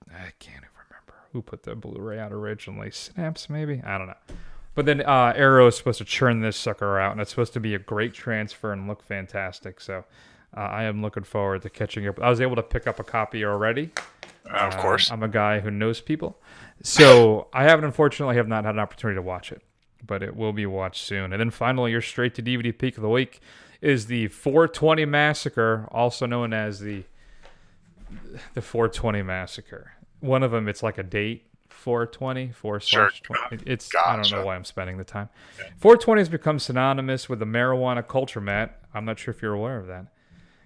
[0.09, 2.91] I can't even remember who put the Blu-ray out originally.
[2.91, 4.35] Snaps, maybe I don't know.
[4.75, 7.59] But then uh, Arrow is supposed to churn this sucker out, and it's supposed to
[7.59, 9.79] be a great transfer and look fantastic.
[9.79, 10.03] So
[10.55, 12.19] uh, I am looking forward to catching up.
[12.19, 13.91] I was able to pick up a copy already.
[14.51, 15.11] Uh, of course.
[15.11, 16.39] I'm a guy who knows people.
[16.83, 19.61] So I haven't, unfortunately, have not had an opportunity to watch it,
[20.05, 21.31] but it will be watched soon.
[21.31, 23.39] And then finally, your straight to DVD peak of the week
[23.81, 27.03] is the 420 Massacre, also known as the
[28.53, 29.93] the 420 Massacre.
[30.19, 31.47] One of them, it's like a date.
[31.69, 33.63] 420, 4 slash 20.
[33.65, 35.27] It's, I don't know why I'm spending the time.
[35.79, 38.79] 420 has become synonymous with the marijuana culture, Matt.
[38.93, 40.05] I'm not sure if you're aware of that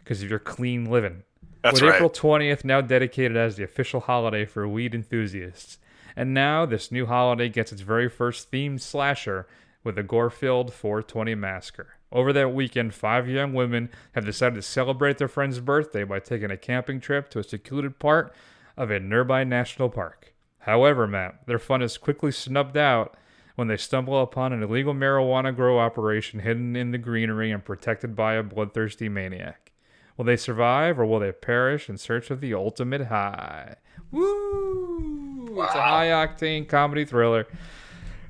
[0.03, 1.23] because of your clean living
[1.63, 1.95] That's with right.
[1.95, 5.79] April 20th now dedicated as the official holiday for weed enthusiasts.
[6.17, 9.47] And now this new holiday gets its very first themed slasher
[9.83, 11.93] with the gore-filled 420 Massacre.
[12.11, 16.49] Over that weekend, five young women have decided to celebrate their friend's birthday by taking
[16.49, 18.33] a camping trip to a secluded part
[18.75, 20.33] of a nearby national park.
[20.61, 23.15] However, Matt, their fun is quickly snubbed out
[23.53, 28.15] when they stumble upon an illegal marijuana grow operation hidden in the greenery and protected
[28.15, 29.71] by a bloodthirsty maniac.
[30.17, 33.75] Will they survive or will they perish in search of the ultimate high?
[34.11, 35.16] Woo!
[35.65, 37.47] It's a high octane comedy thriller.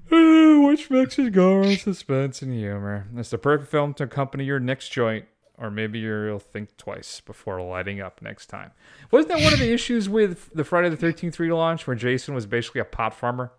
[0.10, 3.08] Which mixes gore, suspense, and humor.
[3.16, 5.26] It's the perfect film to accompany your next joint,
[5.58, 8.72] or maybe you'll think twice before lighting up next time.
[9.12, 12.46] Wasn't that one of the issues with the Friday the 13th relaunch where Jason was
[12.46, 13.52] basically a pot farmer?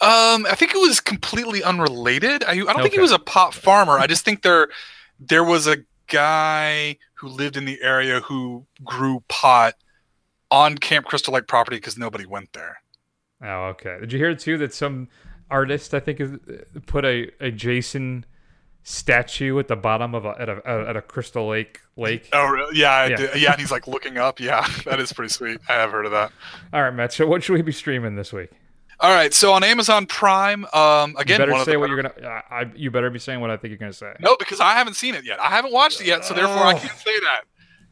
[0.00, 2.44] Um, I think it was completely unrelated.
[2.44, 3.98] I, I don't think he was a pot farmer.
[3.98, 4.68] I just think there
[5.18, 9.74] there was a guy who lived in the area who grew pot
[10.50, 12.78] on Camp Crystal Lake property because nobody went there.
[13.42, 13.98] Oh, okay.
[14.00, 15.08] Did you hear too that some
[15.50, 16.32] artist I think is,
[16.86, 18.24] put a, a Jason
[18.82, 22.28] statue at the bottom of a at a at a Crystal Lake lake?
[22.32, 22.78] Oh, really?
[22.78, 23.34] Yeah, Yeah.
[23.36, 23.52] yeah.
[23.52, 24.40] And he's like looking up.
[24.40, 25.60] Yeah, that is pretty sweet.
[25.68, 26.32] I have heard of that.
[26.72, 27.12] All right, Matt.
[27.12, 28.50] So what should we be streaming this week?
[29.00, 32.00] All right, so on Amazon Prime, um, You again, better one of say what you're
[32.00, 32.14] gonna.
[32.48, 34.14] I, I, you better be saying what I think you're gonna say.
[34.20, 35.40] No, because I haven't seen it yet.
[35.40, 36.78] I haven't watched it yet, so therefore I Oh.
[36.78, 37.40] can't say that.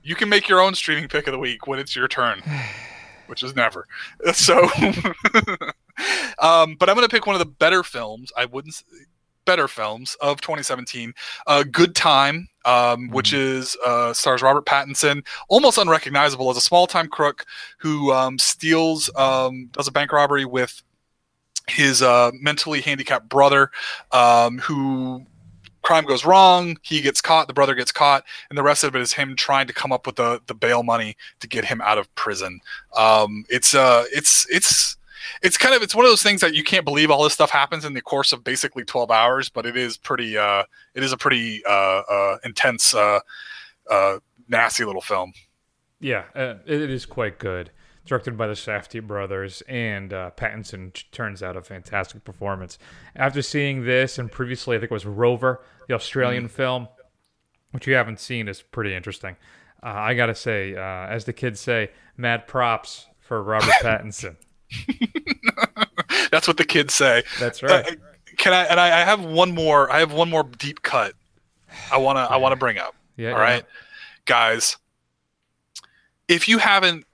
[0.03, 2.43] You can make your own streaming pick of the week when it's your turn,
[3.27, 3.87] which is never.
[4.35, 4.69] So,
[6.39, 8.33] um, but I'm going to pick one of the better films.
[8.37, 8.83] I wouldn't
[9.45, 11.13] better films of 2017.
[11.47, 16.87] Uh, Good Time, um, which is uh, stars Robert Pattinson, almost unrecognizable as a small
[16.87, 17.45] time crook
[17.79, 20.83] who um, steals, um, does a bank robbery with
[21.69, 23.71] his uh, mentally handicapped brother,
[24.11, 25.27] um, who
[25.83, 26.79] crime goes wrong.
[26.83, 27.49] He gets caught.
[27.49, 30.07] The brother gets caught, and the rest of it is him trying to come up
[30.07, 32.61] with the the bail money to get him out of prison.
[32.97, 34.97] Um, it's uh, it's it's
[35.43, 37.51] it's kind of it's one of those things that you can't believe all this stuff
[37.51, 40.65] happens in the course of basically 12 hours but it is pretty uh
[40.95, 41.71] it is a pretty uh,
[42.11, 43.21] uh intense uh
[43.89, 44.19] uh
[44.49, 45.33] nasty little film
[46.01, 47.71] Yeah, uh, it is quite good.
[48.05, 52.79] Directed by the Safdie brothers, and uh, Pattinson turns out a fantastic performance.
[53.15, 56.89] After seeing this, and previously I think it was Rover, the Australian film,
[57.71, 59.37] which you haven't seen, is pretty interesting.
[59.83, 64.37] Uh, I gotta say, uh, as the kids say, mad props for Robert Pattinson.
[66.31, 67.87] that's what the kids say That's right.
[67.87, 67.95] Uh,
[68.39, 71.13] can i and I, I have one more i have one more deep cut
[71.91, 73.65] i want to i want to bring up Yeah, all right
[74.25, 74.79] guys
[76.27, 77.05] if you haven't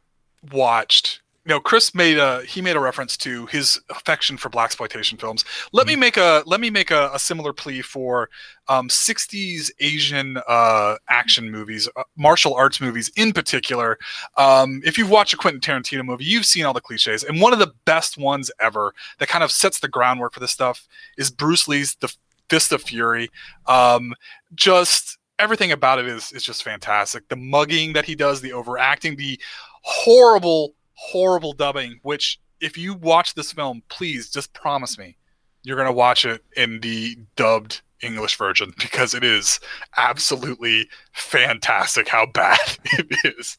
[0.53, 1.21] watched.
[1.45, 5.47] You know chris made a he made a reference to his affection for blaxploitation films.
[5.73, 8.29] Let me make a let me make a, a similar plea for
[8.69, 13.99] um, 60s asian uh, action movies uh, martial arts movies in particular.
[14.37, 17.55] Um, if you've watched a quentin tarantino movie you've seen all the cliches and one
[17.55, 21.31] of the best ones ever that kind of sets the groundwork for this stuff is
[21.31, 22.15] bruce lee's the
[22.49, 23.31] fist of fury.
[23.67, 24.15] Um,
[24.55, 27.29] just everything about it is is just fantastic.
[27.29, 29.41] The mugging that he does, the overacting, the
[29.89, 31.99] horrible, horrible dubbing.
[32.03, 35.17] Which, if you watch this film, please just promise me
[35.65, 39.59] you're gonna watch it in the dubbed English version because it is
[39.97, 43.07] absolutely fantastic how bad it
[43.39, 43.59] is,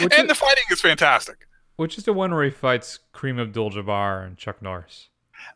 [0.00, 1.46] Which, and is, the fighting is fantastic.
[1.76, 5.08] which is the one where he fights Kareem Abdul-Jabbar and Chuck Norris.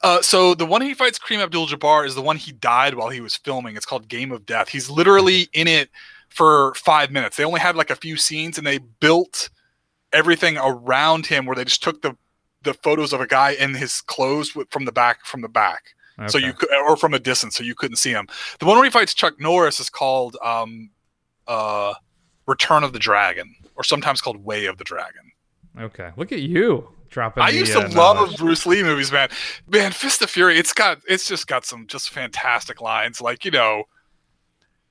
[0.03, 3.21] Uh, so the one he fights Kareem Abdul-Jabbar is the one he died while he
[3.21, 3.77] was filming.
[3.77, 4.69] It's called Game of Death.
[4.69, 5.91] He's literally in it
[6.29, 7.37] for five minutes.
[7.37, 9.49] They only had like a few scenes, and they built
[10.17, 12.17] everything around him where they just took the
[12.63, 15.95] the photos of a guy in his clothes with, from the back from the back,
[16.27, 18.27] so you could or from a distance, so you couldn't see him.
[18.59, 20.91] The one where he fights Chuck Norris is called um,
[21.47, 21.95] uh,
[22.47, 25.33] Return of the Dragon, or sometimes called Way of the Dragon.
[25.79, 27.43] Okay, look at you dropping.
[27.43, 28.39] I the, used to uh, love knowledge.
[28.39, 29.29] Bruce Lee movies, man.
[29.69, 33.21] Man, Fist of Fury, it's got it's just got some just fantastic lines.
[33.21, 33.85] Like, you know,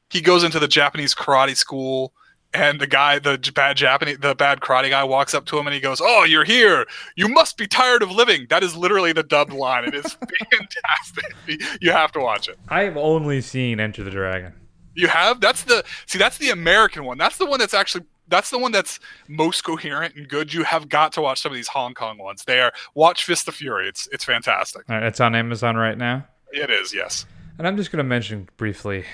[0.10, 2.14] he goes into the Japanese karate school
[2.54, 5.74] and the guy, the bad Japanese the bad karate guy walks up to him and
[5.74, 6.86] he goes, Oh, you're here.
[7.16, 8.48] You must be tired of living.
[8.50, 9.86] That is literally the dubbed line.
[9.86, 10.18] It is
[10.52, 11.34] fantastic.
[11.82, 12.58] You have to watch it.
[12.70, 14.54] I've only seen Enter the Dragon.
[14.96, 15.42] You have?
[15.42, 17.18] That's the see, that's the American one.
[17.18, 20.54] That's the one that's actually that's the one that's most coherent and good.
[20.54, 22.44] You have got to watch some of these Hong Kong ones.
[22.46, 23.88] They are watch Fist of Fury.
[23.88, 24.84] It's it's fantastic.
[24.90, 26.26] All right, it's on Amazon right now.
[26.52, 27.26] It is, yes.
[27.58, 29.06] And I'm just going to mention briefly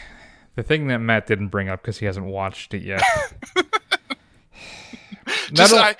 [0.61, 3.01] the thing that Matt didn't bring up because he hasn't watched it yet.
[5.53, 5.95] Just I,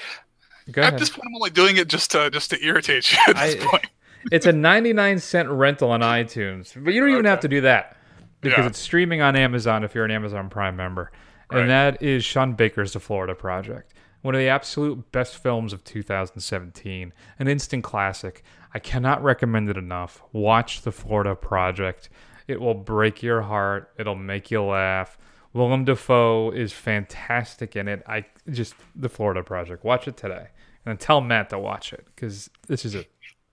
[0.78, 3.18] at this point, I'm only doing it just to just to irritate you.
[3.28, 3.88] At this I- point,
[4.32, 7.98] it's a 99 cent rental on iTunes, but you don't even have to do that
[8.42, 8.68] because Yeah.
[8.68, 11.12] it's streaming on Amazon if you're an Amazon Prime member.
[11.52, 11.62] Right.
[11.62, 15.84] And that is Sean Baker's The Florida Project, one of the absolute best films of
[15.84, 18.44] 2017, an instant classic.
[18.74, 20.22] I cannot recommend it enough.
[20.32, 22.10] Watch The Florida Project.
[22.52, 23.92] It will break your heart.
[23.98, 25.18] It'll make you laugh.
[25.54, 28.04] Willem Dafoe is fantastic in it.
[28.08, 29.84] I just The Florida Project.
[29.86, 30.48] Watch it today,
[30.86, 33.06] and then tell Matt to watch it because this is a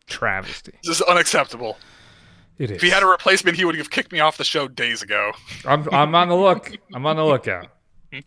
[0.06, 0.72] travesty.
[0.82, 1.78] this is unacceptable.
[2.58, 2.76] It is.
[2.76, 5.30] If he had a replacement, he would have kicked me off the show days ago.
[5.64, 6.76] I'm, I'm on the look.
[6.92, 7.68] I'm on the lookout.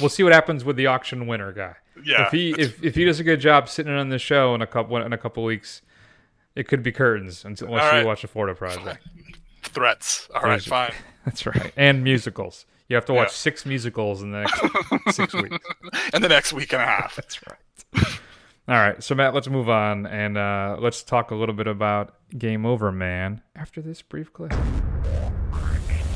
[0.00, 1.76] We'll see what happens with the auction winner guy.
[2.04, 4.60] Yeah, if he if, if he does a good job sitting on the show in
[4.62, 5.82] a couple in a couple weeks,
[6.56, 9.06] it could be curtains until unless All you watch the Florida Project.
[9.62, 10.28] Threats.
[10.34, 10.92] All right, There's- fine.
[11.24, 11.72] That's right.
[11.76, 12.66] And musicals.
[12.88, 13.32] You have to watch Yeah.
[13.34, 15.56] six musicals in the next six weeks.
[16.12, 17.14] And the next week and a half.
[17.16, 18.18] That's right.
[18.68, 22.14] All right, so Matt, let's move on and uh, let's talk a little bit about
[22.36, 24.52] Game Over Man after this brief clip.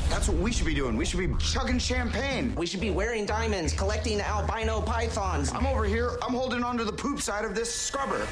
[0.09, 0.95] That's what we should be doing.
[0.95, 2.53] We should be chugging champagne.
[2.55, 5.51] We should be wearing diamonds, collecting albino pythons.
[5.53, 6.17] I'm over here.
[6.21, 8.25] I'm holding onto the poop side of this scrubber.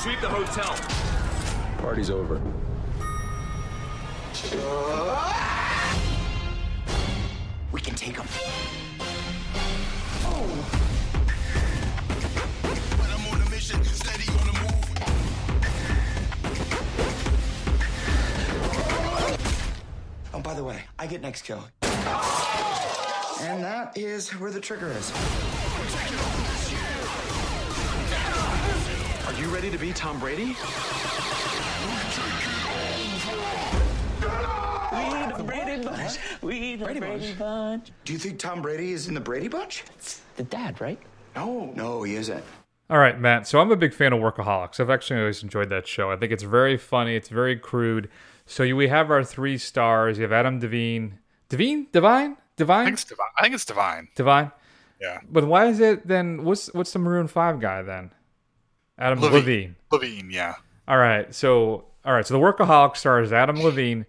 [0.00, 0.76] Sweep the hotel.
[1.78, 2.40] Party's over.
[7.72, 8.26] We can take them.
[20.34, 21.64] Oh, by the way, I get next kill.
[23.40, 25.12] And that is where the trigger is.
[29.26, 30.54] Are you ready to be Tom Brady?
[34.92, 36.18] We the Brady Bunch.
[36.42, 37.38] We the Brady Brady, Bunch?
[37.38, 37.92] Bunch.
[38.04, 39.84] Do you think Tom Brady is in the Brady Bunch?
[40.36, 40.98] The dad, right?
[41.34, 41.72] No.
[41.74, 42.44] No, he isn't.
[42.88, 43.48] All right, Matt.
[43.48, 44.78] So I'm a big fan of Workaholics.
[44.78, 46.10] I've actually always enjoyed that show.
[46.10, 47.16] I think it's very funny.
[47.16, 48.08] It's very crude.
[48.46, 50.18] So you, we have our three stars.
[50.18, 51.18] You have Adam Devine.
[51.48, 51.88] Devine?
[51.92, 52.32] Divine?
[52.32, 52.84] I Divine?
[52.86, 53.26] think it's divine.
[53.38, 54.08] I think it's divine.
[54.14, 54.52] Divine.
[55.00, 55.18] Yeah.
[55.28, 56.44] But why is it then?
[56.44, 58.12] What's what's the Maroon Five guy then?
[58.98, 59.34] Adam Levine.
[59.40, 59.76] Levine.
[59.92, 60.54] Levine, yeah.
[60.88, 61.34] All right.
[61.34, 62.26] So all right.
[62.26, 64.06] So the Workaholic stars is Adam Levine,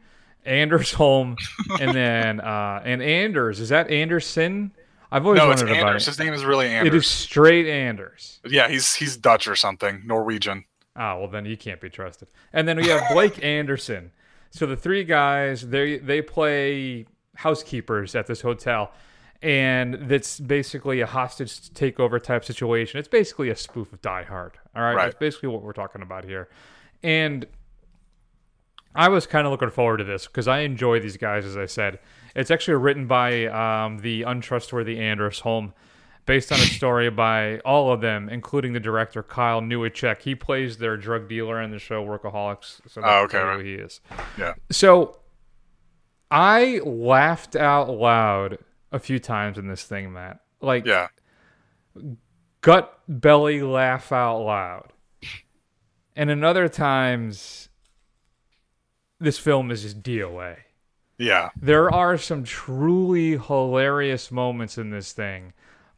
[0.47, 1.37] Anders Holm,
[1.79, 3.59] and then uh and Anders.
[3.59, 4.71] Is that Anderson?
[5.11, 6.03] I've always No, it's wondered about Anders.
[6.03, 6.11] it.
[6.11, 6.93] His name is really Anders.
[6.93, 8.39] It is straight Anders.
[8.45, 10.65] Yeah, he's he's Dutch or something, Norwegian.
[10.95, 12.29] Oh well, then he can't be trusted.
[12.53, 14.11] And then we have Blake Anderson.
[14.49, 17.05] So the three guys they they play
[17.35, 18.91] housekeepers at this hotel,
[19.41, 22.97] and that's basically a hostage takeover type situation.
[22.99, 24.53] It's basically a spoof of Die Hard.
[24.75, 25.05] All right, Right.
[25.05, 26.49] that's basically what we're talking about here.
[27.03, 27.45] And
[28.95, 31.45] I was kind of looking forward to this because I enjoy these guys.
[31.45, 31.99] As I said,
[32.35, 35.73] it's actually written by um, the untrustworthy Anders Holm,
[36.25, 40.21] based on a story by all of them, including the director Kyle Newacheck.
[40.21, 42.81] He plays their drug dealer in the show Workaholics.
[42.87, 43.65] So that's Oh, okay, who right.
[43.65, 44.01] he is.
[44.37, 44.53] Yeah.
[44.71, 45.19] So
[46.31, 48.57] I laughed out loud
[48.91, 50.39] a few times in this thing, Matt.
[50.61, 51.07] Like Yeah.
[52.61, 54.91] gut belly laugh out loud.
[56.15, 57.66] And in other times,
[59.19, 60.57] this film is just DOA.
[61.17, 61.49] Yeah.
[61.59, 65.53] There are some truly hilarious moments in this thing,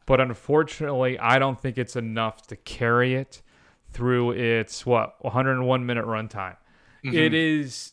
[0.06, 3.42] but unfortunately, I don't think it's enough to carry it
[3.90, 6.56] through its what 101 minute runtime.
[7.04, 7.14] Mm-hmm.
[7.16, 7.92] It is.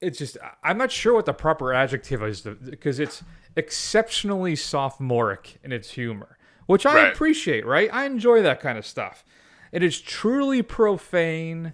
[0.00, 3.22] It's just I'm not sure what the proper adjective is because it's
[3.56, 7.12] exceptionally sophomoric in its humor, which I Right.
[7.12, 7.64] appreciate.
[7.64, 9.24] Right, I enjoy that kind of stuff.
[9.72, 11.72] It is truly profane.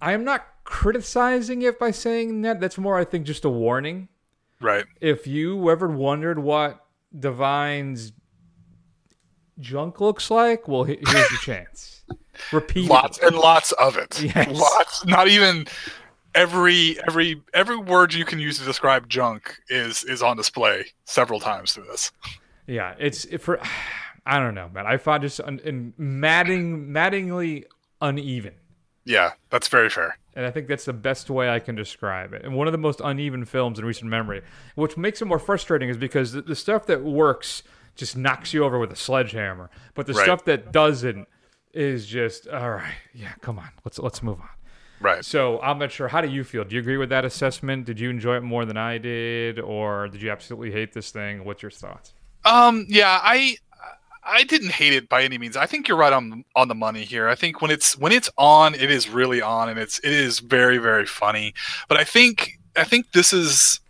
[0.00, 2.60] I am not criticizing it by saying that.
[2.60, 4.08] That's more, I think, just a warning.
[4.60, 4.84] Right.
[5.00, 6.84] If you ever wondered what
[7.18, 8.12] DeVine's
[9.58, 12.04] junk looks like, well, here's your chance.
[12.52, 12.88] Repeat.
[12.88, 14.22] Lots and lots of it.
[14.34, 14.58] Yes.
[14.58, 15.06] Lots.
[15.06, 15.66] Not even
[16.34, 21.40] every every every word you can use to describe junk is is on display several
[21.40, 22.12] times through this.
[22.66, 23.60] Yeah, it's it for.
[24.24, 24.86] I don't know, man.
[24.86, 27.64] I found it un, in madding, maddingly
[28.00, 28.54] uneven.
[29.04, 30.16] Yeah, that's very fair.
[30.34, 32.44] And I think that's the best way I can describe it.
[32.44, 34.42] And one of the most uneven films in recent memory,
[34.76, 37.62] which makes it more frustrating, is because the, the stuff that works
[37.96, 40.24] just knocks you over with a sledgehammer, but the Right.
[40.24, 41.26] stuff that doesn't
[41.74, 42.94] is just all right.
[43.12, 44.48] Yeah, come on, let's let's move on.
[45.00, 45.24] Right.
[45.24, 46.06] So I'm not sure.
[46.08, 46.62] How do you feel?
[46.64, 47.86] Do you agree with that assessment?
[47.86, 51.44] Did you enjoy it more than I did, or did you absolutely hate this thing?
[51.44, 52.14] What's your thoughts?
[52.44, 52.86] Um.
[52.88, 53.18] Yeah.
[53.22, 53.56] I.
[54.24, 55.56] I didn't hate it by any means.
[55.56, 57.28] I think you're right on on the money here.
[57.28, 60.38] I think when it's when it's on, it is really on, and it's it is
[60.38, 61.54] very very funny.
[61.88, 63.80] But I think I think this is.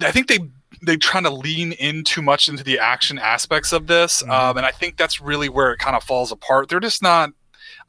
[0.00, 0.38] I think they
[0.82, 4.66] they trying to lean in too much into the action aspects of this, um, and
[4.66, 6.68] I think that's really where it kind of falls apart.
[6.68, 7.30] They're just not.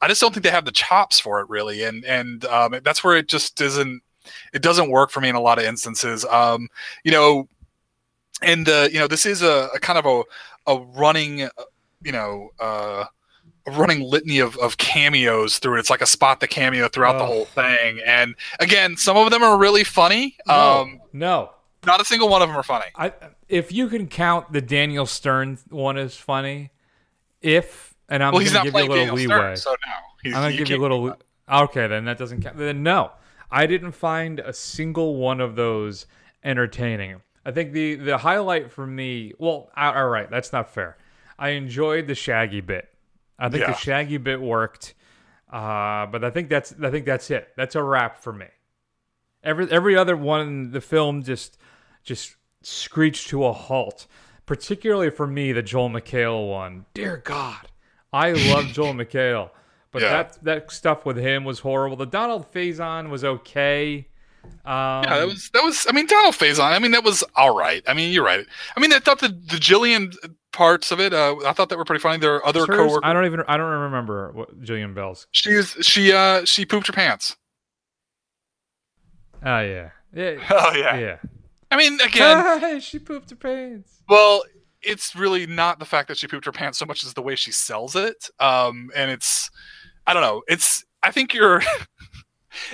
[0.00, 3.04] I just don't think they have the chops for it really, and and um, that's
[3.04, 4.02] where it just doesn't
[4.52, 6.24] it doesn't work for me in a lot of instances.
[6.24, 6.68] Um,
[7.04, 7.48] you know,
[8.42, 10.22] and uh, you know this is a, a kind of a
[10.68, 11.48] a running,
[12.02, 13.04] you know, uh,
[13.66, 15.80] a running litany of, of cameos through it.
[15.80, 17.26] It's like a spot the cameo throughout the Oh.
[17.26, 18.00] whole thing.
[18.06, 20.36] And again, some of them are really funny.
[20.46, 21.50] Um, no.
[21.84, 22.86] not a single one of them are funny.
[22.94, 23.12] I
[23.48, 26.70] if you can count the Daniel Stern one as funny,
[27.42, 29.34] if and I'm well, gonna give you a little Daniel leeway.
[29.36, 29.92] Stern, so no.
[30.22, 31.16] He's, I'm gonna give you a little.
[31.50, 32.56] Okay, then that doesn't count.
[32.58, 33.12] Then no,
[33.50, 36.06] I didn't find a single one of those
[36.44, 37.20] entertaining.
[37.48, 39.32] I think the the highlight for me.
[39.38, 40.98] Well, all right, that's not fair.
[41.38, 42.88] I enjoyed the Shaggy bit.
[43.38, 43.70] I think Yeah.
[43.72, 44.92] the Shaggy bit worked,
[45.50, 47.48] uh, but I think that's I think that's it.
[47.56, 48.46] That's a wrap for me.
[49.42, 51.56] Every every other one in the film just
[52.02, 54.06] just screeched to a halt.
[54.44, 56.84] Particularly for me, the Joel McHale one.
[56.94, 57.66] Dear God,
[58.12, 59.50] I love Joel McHale,
[59.90, 60.10] but Yeah.
[60.10, 61.96] that that stuff with him was horrible.
[61.96, 64.08] The Donald Faison was okay.
[64.64, 65.86] Um, Yeah, that was that was.
[65.88, 66.60] I mean, Donald Faison.
[66.64, 67.82] I mean, that was all right.
[67.86, 68.44] I mean, you're right.
[68.76, 70.14] I mean, I thought the the Jillian
[70.52, 71.12] parts of it.
[71.14, 72.18] Uh, I thought that were pretty funny.
[72.18, 72.76] There are other hers?
[72.76, 73.00] coworkers.
[73.02, 75.26] I don't even I don't remember what Jillian Bell's.
[75.32, 77.36] She was she uh she pooped her pants.
[79.44, 80.98] Oh yeah, yeah, Oh yeah.
[80.98, 81.16] yeah.
[81.70, 84.02] I mean, again, she pooped her pants.
[84.08, 84.42] Well,
[84.82, 87.34] it's really not the fact that she pooped her pants so much as the way
[87.34, 88.30] she sells it.
[88.40, 89.50] Um, and it's,
[90.06, 90.42] I don't know.
[90.48, 91.62] It's, I think you're,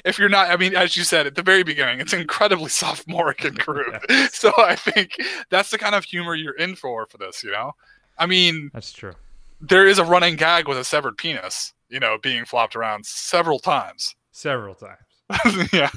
[0.05, 3.45] if you're not, I mean, as you said at the very beginning, it's incredibly sophomoric
[3.45, 3.99] and crude.
[4.33, 5.17] So I think
[5.51, 7.43] that's the kind of humor you're in for for this.
[7.45, 7.73] You know,
[8.19, 9.13] I mean, That's true.
[9.61, 13.59] there is a running gag with a severed penis, you know, being flopped around several
[13.59, 14.15] times.
[14.33, 15.73] Several times.
[15.73, 15.91] yeah.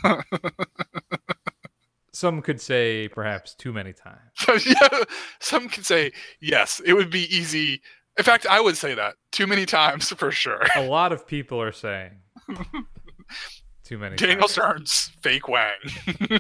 [2.13, 4.65] Some could say perhaps too many times.
[4.65, 5.03] yeah,
[5.39, 6.81] some could say yes.
[6.83, 7.81] It would be easy.
[8.17, 10.63] In fact, I would say that too many times for sure.
[10.75, 12.13] A lot of people are saying
[13.88, 14.51] too many Daniel times.
[14.51, 15.73] Stern's fake Wang.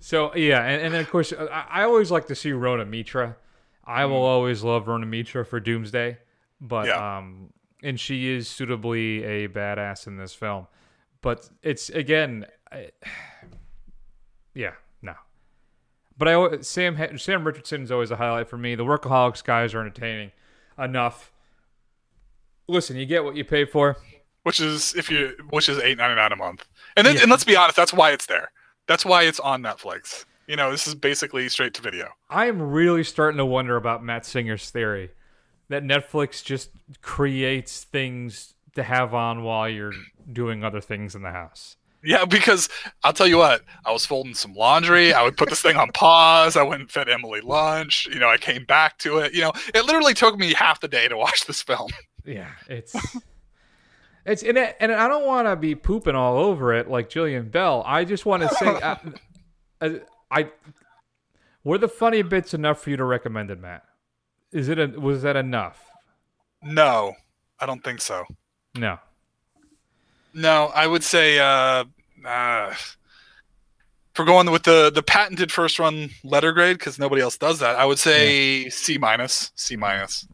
[0.00, 3.36] So yeah, and, and then of course I, I always like to see Rona Mitra.
[3.84, 6.18] I will always love Rona Mitra for Doomsday,
[6.60, 7.18] but Yeah.
[7.18, 7.50] um,
[7.82, 10.66] and she is suitably a badass in this film.
[11.22, 12.90] But it's again, I,
[14.54, 15.14] yeah, no.
[16.18, 18.74] But I al- Sam Ha- Sam Richardson is always a highlight for me.
[18.74, 20.32] The Workaholics guys are entertaining
[20.78, 21.32] enough.
[22.68, 23.96] Listen, you get what you pay for.
[24.46, 26.64] Which is if you which is eight ninety nine a month.
[26.96, 27.22] And then, Yeah.
[27.22, 28.52] and let's be honest, that's why it's there.
[28.86, 30.24] That's why it's on Netflix.
[30.46, 32.10] You know, this is basically straight to video.
[32.30, 35.10] I am really starting to wonder about Matt Singer's theory
[35.68, 36.70] that Netflix just
[37.02, 39.92] creates things to have on while you're
[40.32, 41.76] doing other things in the house.
[42.04, 42.68] Yeah, because
[43.02, 45.12] I'll tell you what, I was folding some laundry.
[45.12, 46.56] I would put this thing on pause.
[46.56, 48.06] I went and fed Emily lunch.
[48.12, 49.34] You know, I came back to it.
[49.34, 51.90] You know, it literally took me half the day to watch this film.
[52.24, 52.94] Yeah, it's
[54.26, 57.50] it's and it, and I don't want to be pooping all over it like Jillian
[57.50, 57.82] Bell.
[57.86, 58.98] I just want to say, I,
[59.80, 60.00] I,
[60.30, 60.50] I
[61.64, 63.84] were the funny bits enough for you to recommend it, Matt?
[64.52, 65.84] Is it a, was that enough?
[66.62, 67.14] No,
[67.60, 68.24] I don't think so.
[68.74, 68.98] No.
[70.34, 71.84] No, I would say uh,
[72.24, 72.74] uh,
[74.12, 77.76] for going with the the patented first run letter grade because nobody else does that.
[77.76, 80.26] I would say C minus, C minus.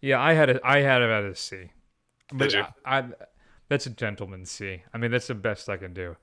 [0.00, 1.70] Yeah, I had a I had it at a C.
[2.32, 2.54] But?
[2.54, 3.04] I, I
[3.68, 4.82] that's a gentleman's C.
[4.92, 6.16] I mean, that's the best I can do.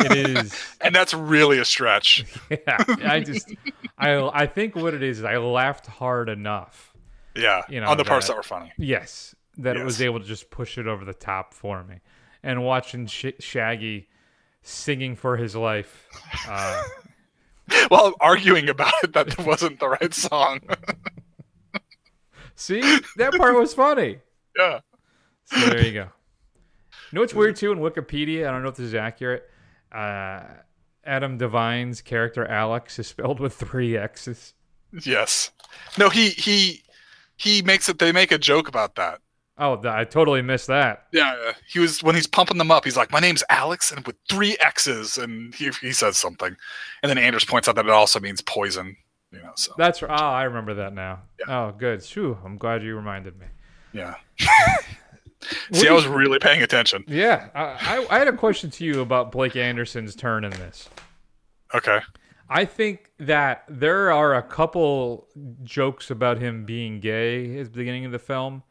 [0.00, 0.54] It is.
[0.80, 2.24] and that's really a stretch.
[2.50, 3.52] yeah, I just
[3.98, 6.92] I I think what it is is I laughed hard enough.
[7.34, 8.72] Yeah, You know, on the parts that- that were funny.
[8.78, 11.96] Yes, that it was able to just push it over the top for me.
[12.42, 14.08] And watching Sh- Shaggy
[14.62, 16.06] singing for his life.
[16.48, 16.82] Uh,
[17.90, 20.60] Well, arguing about it that it wasn't the right song.
[22.54, 22.80] see,
[23.16, 24.18] that part was funny.
[24.56, 24.80] yeah.
[25.46, 26.08] So there you go.
[27.12, 28.48] You know what's weird too in Wikipedia?
[28.48, 29.48] I don't know if this is accurate.
[29.92, 30.42] Uh,
[31.04, 34.54] Adam DeVine's character Alex is spelled with three X's.
[35.04, 35.52] Yes.
[35.96, 36.82] No, he he
[37.36, 38.00] he makes it.
[38.00, 39.20] They make a joke about that.
[39.56, 41.06] Oh, I totally missed that.
[41.12, 42.84] Yeah, he was when he's pumping them up.
[42.84, 46.56] He's like, "My name's Alex," and with three X's, and he he says something,
[47.04, 48.96] and then Anders points out that it also means poison.
[49.30, 51.20] You know, so That's oh, I remember that now.
[51.46, 52.02] Oh, good.
[52.02, 53.46] Phew, I'm glad you reminded me.
[53.92, 54.16] yeah.
[55.72, 57.04] See, I was really paying attention.
[57.06, 60.88] Yeah, I, I, I had a question to you about Blake Anderson's turn in this.
[61.74, 62.00] Okay.
[62.48, 65.28] I think that there are a couple
[65.64, 68.62] jokes about him being gay at the beginning of the film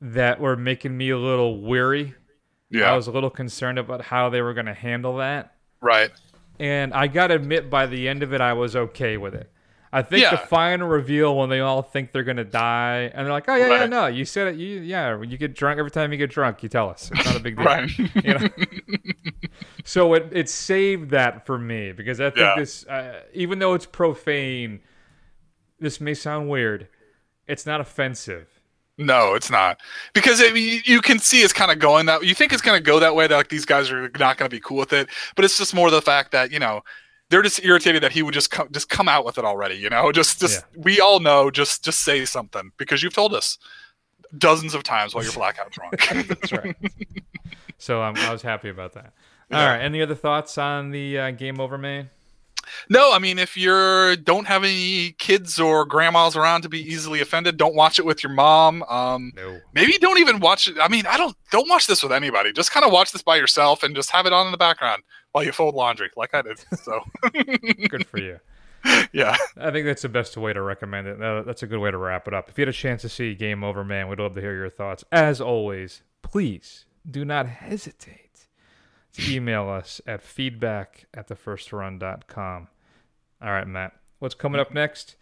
[0.00, 2.14] that were making me a little weary.
[2.70, 2.92] Yeah.
[2.92, 5.54] I was a little concerned about how they were going to handle that.
[5.80, 6.10] right.
[6.58, 9.51] And I got to admit, by the end of it, I was okay with it.
[9.94, 13.32] I think the final reveal when they all think they're going to die and they're
[13.32, 13.90] like, oh, yeah, yeah, Right.
[13.90, 14.56] no, you said it.
[14.56, 17.10] You, yeah, when you get drunk, every time you get drunk, you tell us.
[17.14, 17.66] It's not a big deal.
[17.66, 17.98] Right.
[17.98, 18.48] you know?
[19.84, 22.54] so it, it saved that for me because I think Yeah.
[22.56, 24.80] this, uh, even though it's profane,
[25.78, 26.88] this may sound weird.
[27.46, 28.48] It's not offensive.
[28.98, 29.80] No, it's not
[30.14, 32.24] because it, you, you can see it's kind of going that.
[32.24, 33.26] You think it's going to go that way.
[33.26, 35.74] That like these guys are not going to be cool with it, but it's just
[35.74, 36.82] more the fact that you know
[37.32, 39.74] they're just irritated that he would just come just come out with it already.
[39.74, 41.50] You know, just just we all know.
[41.50, 43.56] Just just say something because you've told us
[44.36, 46.28] dozens of times while you're blackout drunk.
[46.28, 46.76] That's right.
[47.78, 49.14] so um, I was happy about that.
[49.50, 49.80] All right.
[49.80, 52.10] Any other thoughts on the uh, Game Over Man?
[52.88, 57.20] No, I mean if you're don't have any kids or grandmas around to be easily
[57.20, 58.82] offended, don't watch it with your mom.
[58.84, 59.60] Um, No.
[59.74, 60.76] maybe don't even watch it.
[60.80, 62.52] I mean, I don't don't watch this with anybody.
[62.52, 65.02] Just kind of watch this by yourself and just have it on in the background
[65.32, 66.62] while you fold laundry, like I did.
[66.82, 67.00] So
[67.88, 68.38] Good for you.
[69.12, 71.18] yeah, I think that's the best way to recommend it.
[71.46, 72.48] That's a good way to wrap it up.
[72.48, 74.70] If you had a chance to see Game Over Man, we'd love to hear your
[74.70, 75.04] thoughts.
[75.12, 78.31] As always, please do not hesitate
[79.18, 82.68] email us at feedback at thefirstrun.com.
[83.42, 83.92] All right, Matt.
[84.18, 85.16] What's coming up next?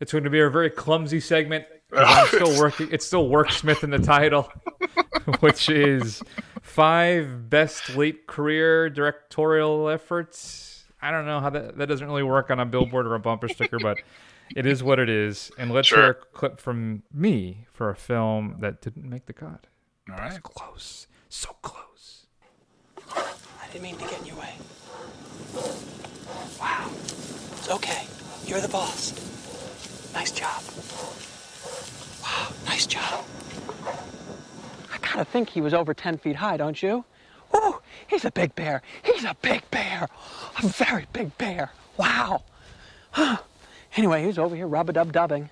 [0.00, 1.64] It's going to be a very clumsy segment.
[1.92, 2.88] I'm still working.
[2.92, 4.50] It's still Worksmith in the title,
[5.40, 6.22] which is
[6.62, 10.84] five best late career directorial efforts.
[11.00, 13.48] I don't know how that that doesn't really work on a billboard or a bumper
[13.48, 13.98] sticker, but
[14.54, 15.50] it is what it is.
[15.58, 15.98] And let's Sure.
[15.98, 19.66] hear a clip from me for a film that didn't make the cut.
[20.10, 20.42] all right.
[20.42, 22.15] Close, so close.
[23.14, 24.54] I didn't mean to get in your way.
[26.60, 26.90] Wow.
[27.58, 28.06] It's okay.
[28.46, 29.12] You're the boss.
[30.14, 30.62] Nice job.
[32.22, 33.24] Wow, nice job.
[34.92, 37.04] I kind of think he was over 10 feet high, don't you?
[37.54, 38.82] Ooh, He's a big bear.
[39.02, 40.08] He's a big bear.
[40.62, 41.70] A very big bear.
[41.96, 42.42] Wow.
[43.10, 43.38] Huh.
[43.96, 45.50] Anyway, he's over here rub-a-dub-dubbing.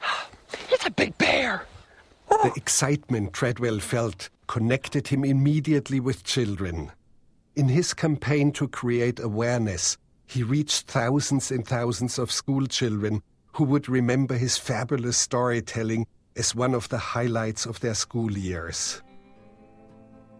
[0.68, 1.66] He's a big bear.
[2.42, 6.92] The excitement Treadwell felt connected him immediately with children.
[7.56, 13.22] In his campaign to create awareness, he reached thousands and thousands of school children
[13.54, 16.06] who would remember his fabulous storytelling
[16.36, 19.02] as one of the highlights of their school years.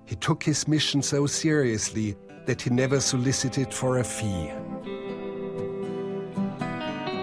[0.04, 4.50] He took his mission so seriously that he never solicited for a fee.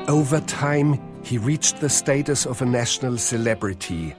[0.09, 4.15] Over time, he reached the status of a national celebrity.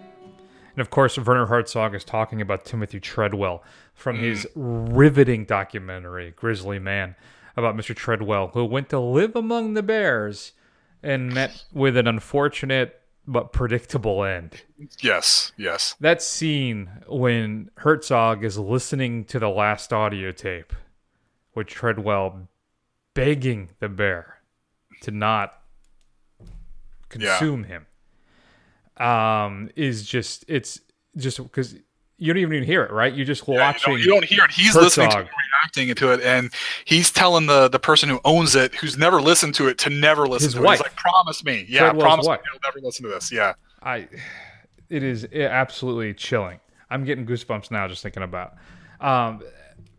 [0.76, 3.62] And of course, Werner Herzog is talking about Timothy Treadwell
[3.94, 4.88] from his mm.
[4.96, 7.14] riveting documentary, Grizzly Man,
[7.56, 7.94] about Mr.
[7.94, 10.52] Treadwell, who went to live among the bears
[11.02, 14.62] and met with an unfortunate but predictable end.
[15.00, 15.94] Yes, yes.
[16.00, 20.72] That scene when Herzog is listening to the last audio tape
[21.54, 22.48] with Treadwell
[23.14, 24.40] begging the bear
[25.02, 25.62] to not
[27.08, 27.86] consume him
[28.98, 30.80] um is just it's
[31.16, 31.74] just because
[32.16, 34.44] you don't even hear it right you're just Yeah, watching you, don't, you don't hear
[34.44, 34.50] it.
[34.52, 35.28] He's listening to it,
[35.64, 36.52] reacting to it, and
[36.84, 40.26] he's telling the the person who owns it, who's never listened to it, to never
[40.28, 40.80] listen His to wife.
[40.80, 40.84] it.
[40.86, 44.08] He's like, "Promise me, yeah, Treadwell's promise me, you'll never listen to this." Yeah, I,
[44.88, 46.60] it is absolutely chilling.
[46.88, 48.54] I'm getting goosebumps now just thinking about.
[49.00, 49.42] Um,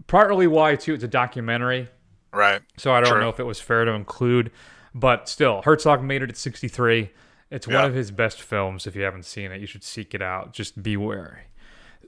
[0.07, 1.89] partly why too, it's a documentary,
[2.31, 2.61] right.
[2.77, 3.19] so I don't True.
[3.21, 4.51] know if it was fair to include,
[4.93, 7.11] but still, Herzog made it at 63.
[7.51, 8.87] It's one of his best films.
[8.87, 10.51] If you haven't seen it, you should seek it out.
[10.53, 11.41] Just be wary.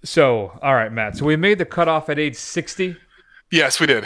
[0.04, 1.18] So, all right, Matt.
[1.18, 2.98] So we made the cutoff at age 60.
[3.52, 4.06] Yes, we did.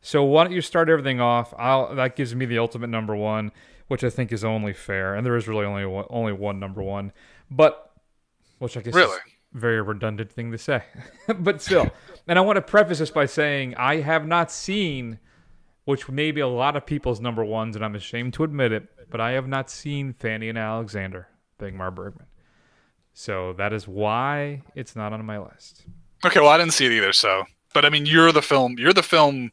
[0.00, 1.54] So why don't you start everything off?
[1.56, 3.52] I'll, that gives me the ultimate number one,
[3.88, 6.82] which I think is only fair, and there is really only one, only one number
[6.82, 7.12] one,
[7.50, 7.92] but
[8.58, 9.18] which I guess Really?
[9.52, 10.82] very redundant thing to say,
[11.38, 11.88] but still.
[12.26, 15.18] and I want to preface this by saying I have not seen,
[15.84, 18.88] which may be a lot of people's number ones, and I'm ashamed to admit it,
[19.12, 22.26] but I have not seen Fanny and Alexander, by Ingmar Bergman.
[23.12, 25.84] So that is why it's not on my list.
[26.24, 27.12] Okay, well, I didn't see it either.
[27.12, 27.44] So,
[27.74, 28.76] but I mean, you're the film.
[28.78, 29.52] You're the film.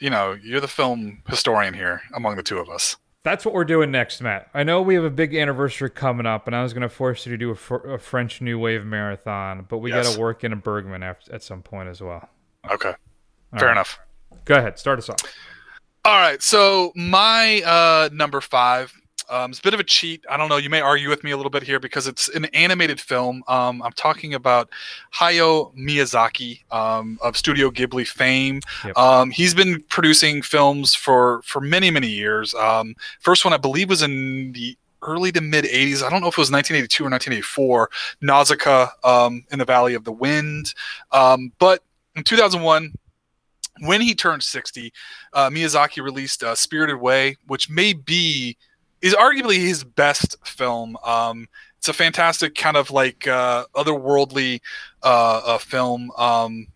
[0.00, 2.96] You know, you're the film historian here among the two of us.
[3.22, 4.50] That's what we're doing next, Matt.
[4.52, 7.24] I know we have a big anniversary coming up, and I was going to force
[7.24, 10.42] you to do a, fr- a French New Wave marathon, but we got to work
[10.42, 12.28] in a Bergman after, at some point as well.
[12.68, 12.94] Okay,
[13.56, 13.72] fair right.
[13.72, 14.00] enough.
[14.44, 15.22] Go ahead, start us off.
[16.04, 18.92] All right, so my uh, number five.
[19.30, 20.24] Um, it's a bit of a cheat.
[20.28, 20.56] I don't know.
[20.56, 23.44] You may argue with me a little bit here because it's an animated film.
[23.46, 24.68] Um, I'm talking about
[25.14, 28.60] Hayao Miyazaki um, of Studio Ghibli fame.
[28.84, 28.98] Yep.
[28.98, 32.52] Um, he's been producing films for for many many years.
[32.54, 36.02] Um, first one I believe was in the early to mid 80s.
[36.02, 37.90] I don't know if it was 1982 or 1984.
[38.20, 40.74] Nausicaa um, in the Valley of the Wind.
[41.12, 41.84] Um, but
[42.16, 42.92] in 2001,
[43.80, 44.92] when he turned 60,
[45.32, 48.56] uh, Miyazaki released uh, Spirited Away, which may be
[49.00, 50.96] is arguably his best film.
[51.04, 51.48] Um,
[51.78, 54.60] it's a fantastic kind of like uh, otherworldly
[55.02, 56.68] uh, uh, film um,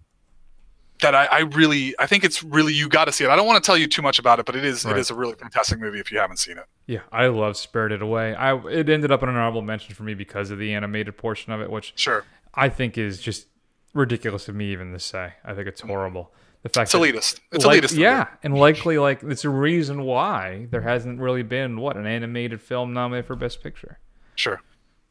[1.01, 3.31] that I, I really I think it's really you got to see it.
[3.31, 4.97] I don't want to tell you too much about it, but it is Right.
[4.97, 6.65] it is a really fantastic movie if you haven't seen it.
[6.87, 8.35] Yeah, I love Spirited Away.
[8.35, 11.53] I it ended up in an honorable mention for me because of the animated portion
[11.53, 12.25] of it, which Sure,
[12.55, 13.47] I think is just
[13.95, 15.35] ridiculous of me even to say.
[15.45, 16.33] I think it's horrible.
[16.73, 17.41] The fact it's that elitist.
[17.53, 17.97] It's like- elitist.
[17.97, 22.61] yeah, and likely like it's a reason why there hasn't really been what an animated
[22.61, 23.99] film nominated for Best Picture.
[24.35, 24.61] sure.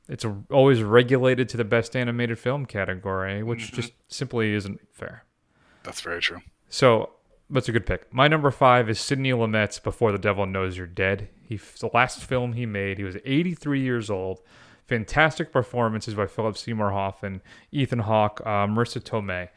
[0.08, 3.76] It's a, always regulated to the Best Animated Film category, which Mm-hmm.
[3.78, 5.24] just simply isn't fair.
[5.84, 6.42] That's very true.
[6.70, 7.10] So
[7.50, 8.14] that's a good pick.
[8.14, 11.30] My number five is Sidney Lumet's Before the Devil Knows You're Dead.
[11.42, 12.98] He the last film he made.
[13.00, 14.42] He was 83 years old.
[14.86, 17.42] Fantastic performances by Philip Seymour Hoffman,
[17.72, 19.50] Ethan Hawke, uh, Marisa Tomei.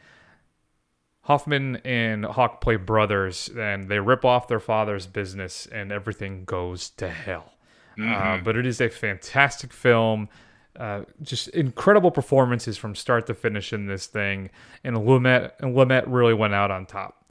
[1.29, 6.89] Hoffman and Hawke play brothers, and they rip off their father's business, and everything goes
[6.91, 7.53] to hell.
[8.01, 10.27] Uh, but it is a fantastic film.
[10.75, 14.49] Uh, just incredible performances from start to finish in this thing,
[14.83, 17.25] and Lumet and Lumet really went out on top.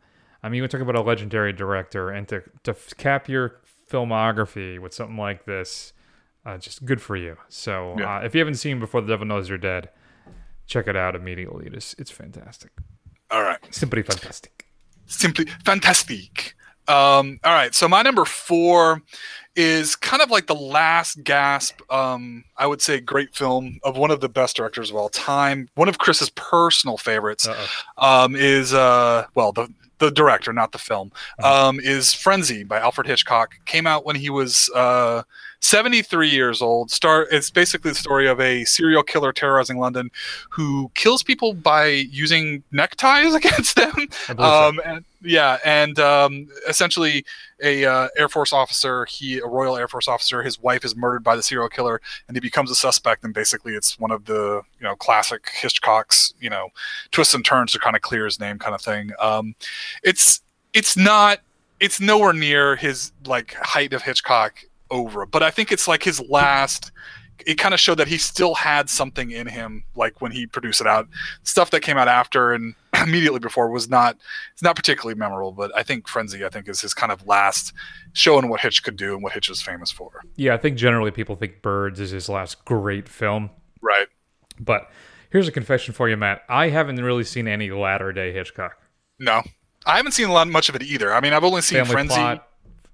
[0.45, 4.95] I mean, you talk about a legendary director, and to to cap your filmography with
[4.95, 5.93] something like this,
[6.47, 7.37] uh, just good for you.
[7.49, 8.19] So, Yeah.
[8.19, 9.89] uh, if you haven't seen Before the Devil Knows You're Dead,
[10.67, 11.67] check it out immediately.
[11.67, 12.71] It is it's fantastic,
[13.31, 13.59] All right.
[13.71, 14.67] simply fantastic.
[15.07, 16.55] simply fantastic.
[16.87, 19.03] Um, all right, so my number four
[19.55, 21.81] is kind of like the last gasp.
[21.93, 25.69] Um, I would say great film of one of the best directors of all time.
[25.75, 27.47] One of Chris's personal favorites
[27.99, 29.69] um, is uh, well the
[29.99, 31.13] the director, not the film.
[31.41, 31.69] Uh-huh.
[31.69, 33.55] Um, is Frenzy by Alfred Hitchcock.
[33.67, 35.25] Came out when he was uh,
[35.61, 36.91] 73 years old.
[36.91, 37.27] Star.
[37.31, 40.11] It's basically the story of a serial killer terrorizing London,
[40.51, 44.09] who kills people by using neckties against them.
[44.39, 47.25] Um, and, yeah, and um, essentially
[47.63, 51.25] a uh, Air Force officer, he a Royal Air Force officer, his wife is murdered
[51.25, 53.25] by the serial killer, and he becomes a suspect.
[53.25, 56.69] And basically, it's one of the you know classic Hitchcock's you know
[57.11, 59.11] twists and turns to kind of clear his name kind of thing.
[59.19, 59.55] Um,
[60.05, 60.41] it's
[60.73, 61.41] it's not
[61.81, 66.21] it's nowhere near his like height of Hitchcock over, but I think it's like his
[66.29, 66.93] last.
[67.47, 70.81] It kind of showed that he still had something in him, like when he produced
[70.81, 71.07] it out.
[71.45, 72.75] Stuff that came out after and
[73.07, 74.17] immediately before was not
[74.53, 77.73] it's not particularly memorable, but I think Frenzy, I think, is his kind of last
[78.13, 80.21] showing what Hitch could do and what Hitch is famous for.
[80.35, 83.51] Yeah, I think generally people think Birds is his last great film.
[83.81, 84.09] Right.
[84.59, 84.91] But
[85.31, 86.43] here's a confession for you, Matt.
[86.49, 88.77] I haven't really seen any latter day Hitchcock.
[89.21, 89.43] No,
[89.87, 91.13] I haven't seen a lot much of it either.
[91.13, 92.15] I mean, I've only seen Family Frenzy.
[92.17, 92.48] Plot.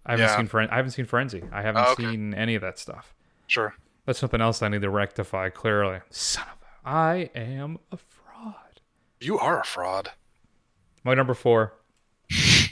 [0.06, 0.36] I haven't Yeah.
[0.36, 1.42] seen Fren- I haven't seen Frenzy.
[1.52, 2.02] I haven't Oh, okay.
[2.04, 3.14] seen any of that stuff.
[3.46, 3.74] Sure.
[4.06, 6.00] That's something else I need to rectify clearly.
[6.10, 8.80] Son of a I am a fraud.
[9.20, 10.10] You are a fraud.
[11.02, 11.74] My number four,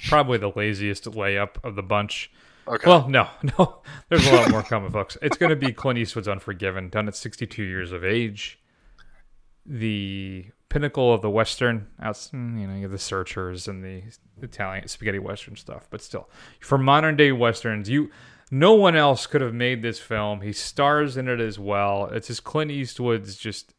[0.09, 2.31] probably the laziest layup of the bunch.
[2.69, 2.89] Okay.
[2.89, 3.29] Well, no,
[3.59, 3.83] no.
[4.09, 5.17] There's a lot more coming, folks.
[5.23, 8.59] It's going to be Clint Eastwood's Unforgiven, done at 62 years of age.
[9.65, 11.89] The pinnacle of the Western.
[12.01, 14.03] Out, you know, you have the Searchers and the
[14.41, 16.29] Italian spaghetti Western stuff, but still,
[16.61, 18.11] for modern day Westerns, you
[18.51, 20.43] no one else could have made this film.
[20.43, 22.07] He stars in it as well.
[22.07, 23.75] It's his Clint Eastwood's just,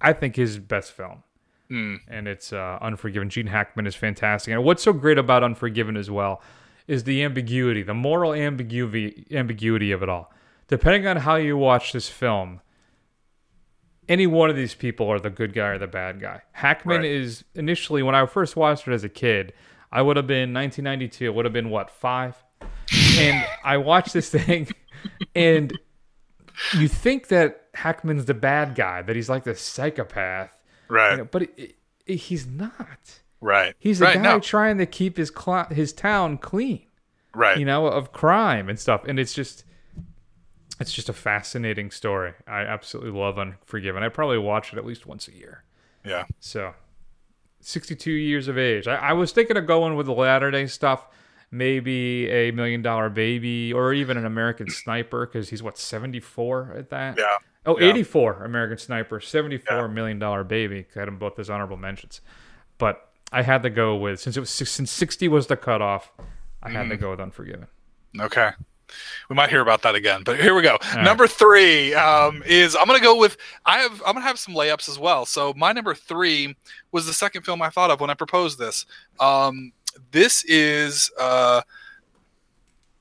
[0.00, 1.24] I think, his best film
[1.68, 3.28] and it's uh, Unforgiven.
[3.28, 4.52] Gene Hackman is fantastic.
[4.52, 6.42] And what's so great about Unforgiven as well
[6.86, 10.32] is the ambiguity, the moral ambiguity, ambiguity of it all.
[10.68, 12.60] Depending on how you watch this film,
[14.08, 16.42] any one of these people are the good guy or the bad guy.
[16.52, 17.10] Hackman Right.
[17.10, 19.52] is initially when I first watched it as a kid,
[19.90, 21.24] I would have been 1992.
[21.26, 22.36] It would have been what five,
[23.18, 24.68] and I watched this thing,
[25.34, 25.72] and
[26.74, 30.50] you think that Hackman's the bad guy, that he's like the psychopath,
[30.88, 31.12] Right.
[31.12, 31.76] you know, but it,
[32.06, 33.20] it, he's not.
[33.40, 33.74] right.
[33.78, 34.14] He's a right.
[34.16, 34.40] guy no.
[34.40, 36.86] trying to keep his cl- his town clean,
[37.34, 37.58] right.
[37.58, 39.04] you know, of crime and stuff.
[39.06, 39.64] And it's just,
[40.80, 42.34] it's just a fascinating story.
[42.46, 44.02] I absolutely love Unforgiven.
[44.02, 45.64] I probably watch it at least once a year.
[46.04, 46.24] Yeah.
[46.38, 46.74] So,
[47.60, 48.86] 62 years of age.
[48.86, 51.06] I, I was thinking of going with the latter day stuff,
[51.50, 56.90] maybe a Million Dollar Baby or even an American Sniper because he's what 74 at
[56.90, 57.18] that.
[57.18, 57.36] Yeah.
[57.64, 57.88] Oh, Yeah.
[57.88, 60.86] 84 American Sniper, 74 Million Dollar Baby.
[60.94, 62.20] I had them both as honorable mentions,
[62.78, 66.12] but I had to go with since it was since 60 was the cutoff.
[66.62, 67.00] I had to mm.
[67.00, 67.66] go with Unforgiven.
[68.20, 68.50] Okay.
[69.28, 70.78] We might hear about that again, but here we go.
[70.96, 74.88] Number three um, is I'm gonna go with I have I'm gonna have some layups
[74.88, 75.26] as well.
[75.26, 76.56] So my number three
[76.92, 78.86] was the second film I thought of when I proposed this.
[79.20, 79.72] Um,
[80.10, 81.62] this is uh,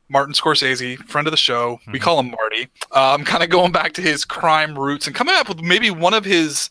[0.10, 1.80] Martin Scorsese, friend of the show.
[1.92, 2.70] We call him Marty.
[2.92, 5.92] I'm um, kind of going back to his crime roots and coming up with maybe
[5.92, 6.70] one of his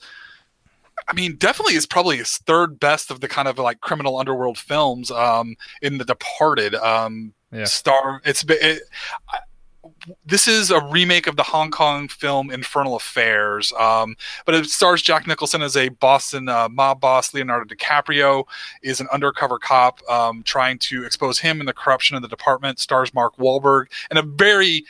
[1.09, 4.59] I mean, definitely is probably his third best of the kind of like criminal underworld
[4.59, 6.75] films um, in The Departed.
[6.75, 7.65] Um, Yeah.
[7.65, 8.83] Star, it's it,
[9.31, 9.39] I-
[10.27, 15.01] this is a remake of the Hong Kong film Infernal Affairs, um, but it stars
[15.03, 17.33] Jack Nicholson as a Boston uh, mob boss.
[17.33, 18.45] Leonardo DiCaprio
[18.83, 22.79] is an undercover cop um, trying to expose him and the corruption in the department.
[22.79, 24.85] Stars Mark Wahlberg and a very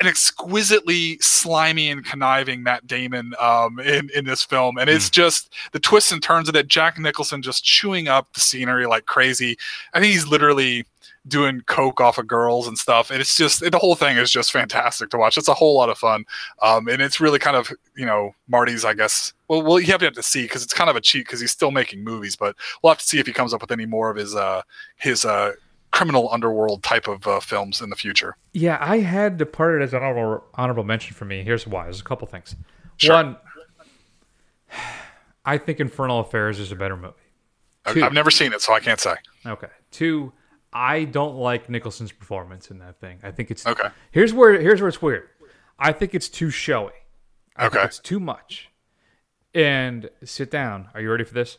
[0.00, 5.52] an exquisitely slimy and conniving Matt Damon um, in in this film, and it's just
[5.72, 6.68] the twists and turns of it.
[6.68, 9.56] Jack Nicholson just chewing up the scenery like crazy.
[9.94, 10.84] I think he's literally
[11.26, 14.52] doing coke off of girls and stuff, and it's just the whole thing is just
[14.52, 15.36] fantastic to watch.
[15.36, 16.24] It's a whole lot of fun,
[16.62, 19.32] um, and it's really kind of you know Marty's, I guess.
[19.48, 21.40] Well, well, you have to have to see because it's kind of a cheat because
[21.40, 23.86] he's still making movies, but we'll have to see if he comes up with any
[23.86, 24.62] more of his uh,
[24.96, 25.52] his uh,
[25.90, 28.36] criminal underworld type of uh, films in the future.
[28.52, 31.42] Yeah, I had Departed as an honorable, honorable mention for me.
[31.42, 31.84] Here's why.
[31.84, 32.54] There's a couple things.
[32.96, 33.14] Sure.
[33.14, 33.36] One,
[35.44, 37.14] I think Infernal Affairs is a better movie.
[37.86, 38.04] I- Two.
[38.04, 39.14] I've never seen it, so I can't say.
[39.46, 39.68] Okay.
[39.90, 40.32] Two,
[40.72, 43.18] I don't like Nicholson's performance in that thing.
[43.22, 43.88] I think it's Okay.
[44.10, 45.28] Here's where here's where it's weird.
[45.78, 46.92] I think it's too showy.
[47.56, 47.82] I Okay.
[47.84, 48.68] it's too much.
[49.54, 50.88] And sit down.
[50.92, 51.56] Are you ready for this?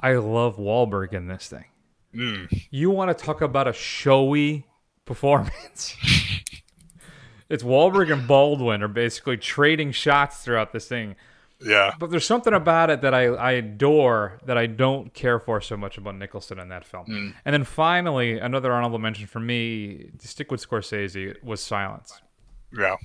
[0.00, 1.66] I love Wahlberg in this thing.
[2.14, 2.66] Mm.
[2.70, 4.66] You want to talk about a showy
[5.04, 5.96] performance?
[7.48, 11.16] it's Wahlberg and Baldwin are basically trading shots throughout this thing.
[11.60, 11.94] Yeah.
[11.98, 15.76] But there's something about it that I, I adore that I don't care for so
[15.76, 17.06] much about Nicholson in that film.
[17.06, 17.34] Mm.
[17.44, 22.20] And then finally, another honorable mention for me, to stick with Scorsese, was Silence.
[22.76, 22.96] Yeah.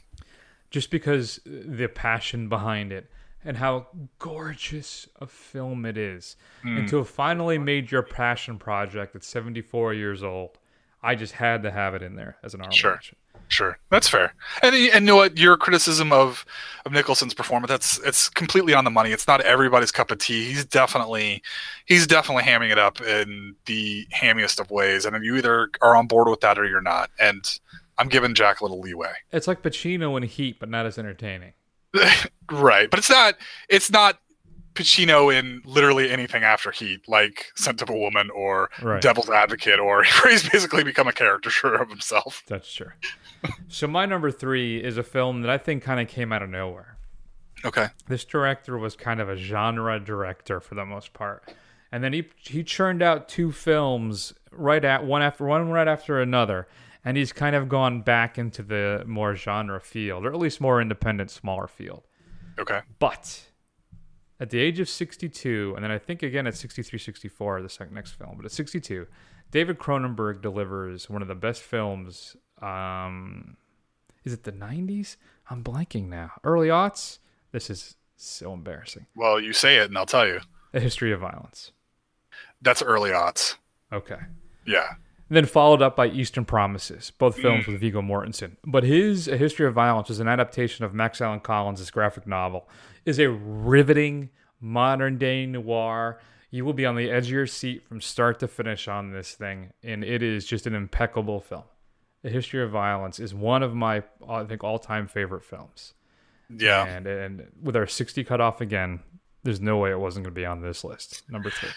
[0.72, 3.10] Just because the passion behind it
[3.43, 3.87] and how
[4.19, 6.35] gorgeous a film it is.
[6.61, 6.77] Hmm.
[6.79, 10.57] And to have finally made your passion project at 74 years old,
[11.01, 12.91] I just had to have it in there as an honorable Sure.
[12.91, 13.15] mention.
[13.47, 14.35] Sure, that's fair.
[14.61, 15.35] And and you know what?
[15.37, 16.45] Your criticism of
[16.85, 19.11] of Nicholson's performance that's it's completely on the money.
[19.11, 20.45] It's not everybody's cup of tea.
[20.45, 21.41] He's definitely
[21.85, 25.03] he's definitely hamming it up in the hammiest of ways.
[25.05, 27.09] And you either are on board with that or you're not.
[27.19, 27.43] And
[27.97, 29.13] I'm giving Jack a little leeway.
[29.31, 31.53] It's like Pacino in Heat, but not as entertaining.
[32.51, 33.35] Right, but it's not
[33.69, 34.19] it's not
[34.75, 39.01] Pacino in literally anything after Heat, like Scent of a Woman or Right.
[39.01, 42.43] Devil's Advocate, or he's basically become a caricature of himself.
[42.47, 42.91] That's true.
[43.67, 46.49] so my number three is a film that I think kind of came out of
[46.49, 46.97] nowhere.
[47.65, 47.87] Okay.
[48.07, 51.43] This director was kind of a genre director for the most part,
[51.91, 56.21] and then he he churned out two films right at one after one right after
[56.21, 56.67] another,
[57.10, 60.80] and he's kind of gone back into the more genre field, or at least more
[60.80, 62.05] independent, smaller field.
[62.60, 62.82] Okay.
[62.99, 63.45] But
[64.39, 67.95] at the age of 62, and then I think again at 63, 64, the second
[67.95, 69.07] next film, but at 62,
[69.49, 72.36] David Cronenberg delivers one of the best films.
[72.62, 73.57] Um,
[74.24, 75.16] is it the 90s?
[75.49, 76.34] I'm blanking now.
[76.43, 77.18] Early aughts?
[77.51, 79.07] This is so embarrassing.
[79.16, 80.41] Well, you say it, and I'll tell you.
[80.76, 81.72] A History of Violence.
[82.62, 83.55] That's early odds.
[83.91, 84.20] Okay.
[84.68, 84.89] Yeah.
[85.30, 87.41] Then followed up by Eastern Promises, both hmm.
[87.41, 88.57] films with Viggo Mortensen.
[88.65, 92.67] But his A History of Violence is an adaptation of Max Allan Collins' graphic novel,
[93.05, 96.19] is a riveting modern day noir.
[96.51, 99.34] You will be on the edge of your seat from start to finish on this
[99.36, 101.63] thing, and it is just an impeccable film.
[102.23, 105.93] A History of Violence is one of my, I think, all time favorite films.
[106.49, 106.86] Yeah.
[106.86, 109.01] And, and with our 60 cut off again,
[109.43, 111.23] there's no way it wasn't going to be on this list.
[111.30, 111.67] Number two.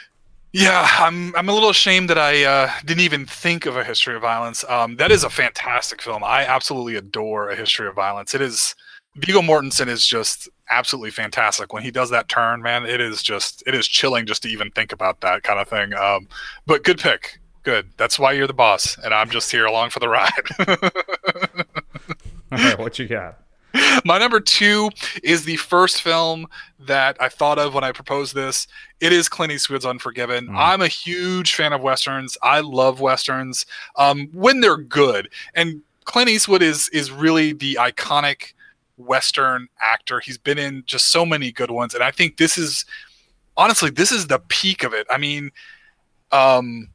[0.52, 4.14] Yeah, I'm I'm a little ashamed that I uh, didn't even think of a history
[4.14, 4.64] of violence.
[4.68, 6.22] Um, that is a fantastic film.
[6.22, 8.34] I absolutely adore a history of violence.
[8.34, 8.74] It is
[9.14, 12.84] Viggo Mortensen is just absolutely fantastic when he does that turn, man.
[12.84, 15.94] It is just it is chilling just to even think about that kind of thing.
[15.94, 16.28] Um,
[16.66, 17.90] but good pick, good.
[17.96, 20.32] That's why you're the boss, and I'm just here along for the ride.
[22.52, 23.38] All right, what you got?
[24.04, 24.90] My number two
[25.22, 26.46] is the first film
[26.80, 28.66] that I thought of when I proposed this.
[29.00, 30.48] It is Clint Eastwood's Unforgiven.
[30.54, 32.36] I'm a huge fan of westerns.
[32.42, 38.54] I love westerns um, when they're good, and Clint Eastwood is is really the iconic
[38.96, 40.20] western actor.
[40.20, 42.84] He's been in just so many good ones, and I think this is
[43.56, 45.06] honestly this is the peak of it.
[45.10, 45.50] I mean,
[46.32, 46.88] um,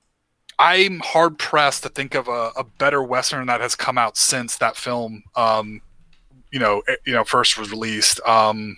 [0.59, 4.57] I'm hard pressed to think of a, a better western that has come out since
[4.57, 5.23] that film.
[5.35, 5.81] Um,
[6.51, 8.19] you know, eh, you know, first was released.
[8.25, 8.77] Um,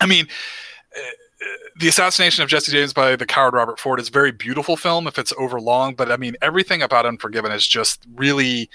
[0.00, 0.26] I mean,
[0.96, 1.44] eh, eh,
[1.78, 5.06] the assassination of Jesse James by the coward Robert Ford is a very beautiful film
[5.06, 8.70] if it's over long, but I mean, everything about Unforgiven is just really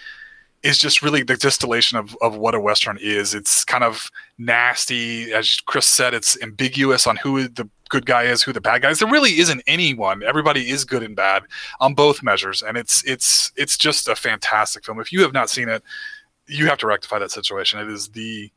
[0.66, 3.36] is just really the distillation of, of what a western is.
[3.36, 4.10] It's kind of
[4.40, 6.16] nasty, as Chris said.
[6.16, 8.98] It's ambiguous on who the good guy is, who the bad guy is.
[8.98, 10.24] There really isn't anyone.
[10.24, 11.44] Everybody is good and bad
[11.80, 15.00] on both measures, and it's it's it's just a fantastic film.
[15.00, 15.84] If you have not seen it,
[16.48, 17.80] you have to rectify that situation.
[17.80, 18.52] It is the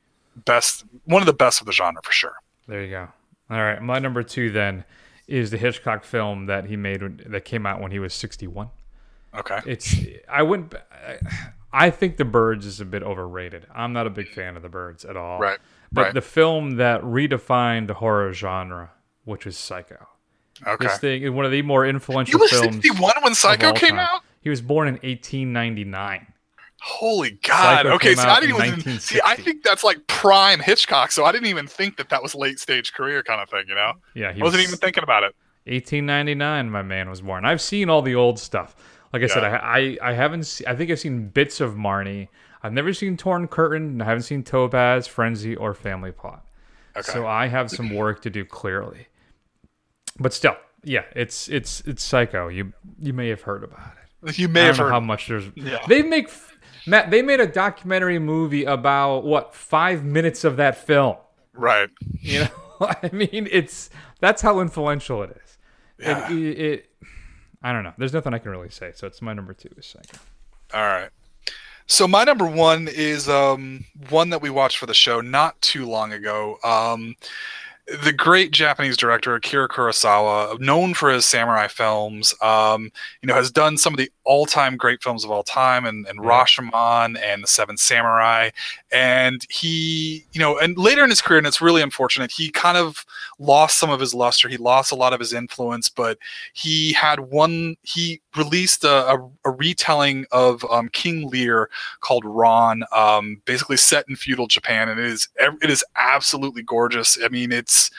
[0.44, 2.34] best, one of the best of the genre for sure.
[2.66, 3.08] There you go.
[3.50, 4.84] All right, my number two then
[5.26, 8.70] is the Hitchcock film that he made when- that came out when he was 61.
[9.34, 9.60] Okay.
[9.66, 9.94] It's
[10.28, 10.74] I wouldn't.
[10.74, 11.18] I-
[11.70, 13.66] I think The Birds is a bit overrated.
[13.74, 15.38] I'm not a big fan of The Birds at all.
[15.38, 15.58] Right,
[15.92, 16.14] But right.
[16.14, 18.92] the film that redefined the horror genre,
[19.24, 20.08] which was Psycho.
[20.66, 20.86] Okay.
[20.86, 22.50] This thing is one of the more influential films.
[22.52, 22.74] He was films.
[22.76, 23.98] 61 when Psycho came time.
[23.98, 24.22] out.
[24.40, 26.26] He was born in 1899.
[26.80, 27.78] Holy God!
[27.78, 29.20] Psycho okay, so I didn't even see.
[29.24, 31.10] I think that's like prime Hitchcock.
[31.12, 33.64] So I didn't even think that that was late stage career kind of thing.
[33.68, 35.34] You know, Yeah, he I wasn't was- even thinking about it.
[35.66, 38.74] 1899 my man was born i've seen all the old stuff
[39.12, 42.28] like i said I, I i haven't se- i think i've seen bits of marnie
[42.62, 46.42] i've never seen torn curtain and i haven't seen topaz frenzy or family plot
[46.96, 47.12] Okay.
[47.12, 49.08] so i have some work to do clearly
[50.18, 53.92] but still yeah it's it's it's psycho you you may have heard about
[54.24, 54.90] it You may I have heard.
[54.90, 55.78] how much there's Yeah.
[55.86, 56.30] they make
[56.86, 61.16] matt they made a documentary movie about what five minutes of that film
[61.54, 61.90] Right.
[62.20, 62.48] you know,
[63.02, 65.58] I mean, it's that's how influential it is.
[65.98, 66.30] Yeah.
[66.32, 66.84] It, it, it-
[67.60, 67.92] I don't know.
[67.98, 68.92] There's nothing I can really say.
[68.94, 70.18] So it's my number two is Psycho.
[70.72, 71.10] All right.
[71.86, 75.84] So my number one is um, one that we watched for the show not too
[75.84, 76.58] long ago.
[76.62, 77.16] Um,
[78.02, 82.90] the great Japanese director Akira Kurosawa, known for his samurai films, um,
[83.22, 86.18] you know, has done some of the all-time great films of all time, and, and
[86.18, 88.50] Rashomon and The Seven Samurai.
[88.92, 92.76] And he, you know, and later in his career, and it's really unfortunate, he kind
[92.76, 93.06] of
[93.38, 94.48] lost some of his luster.
[94.48, 96.18] He lost a lot of his influence, but
[96.52, 97.76] he had one.
[97.82, 101.68] He released a, a, a retelling of um, King Lear
[102.00, 107.18] called Ran, um, basically set in feudal Japan, and it is it is absolutely gorgeous.
[107.22, 107.90] I mean, it's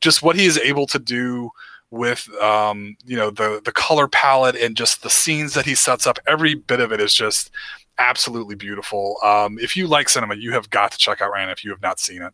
[0.00, 1.50] just what he is able to do
[1.90, 6.06] with um, you know the the color palette and just the scenes that he sets
[6.06, 6.18] up.
[6.26, 7.50] Every bit of it is just
[7.98, 9.16] absolutely beautiful.
[9.22, 11.82] Um, if you like cinema, you have got to check out Ran if you have
[11.82, 12.32] not seen it.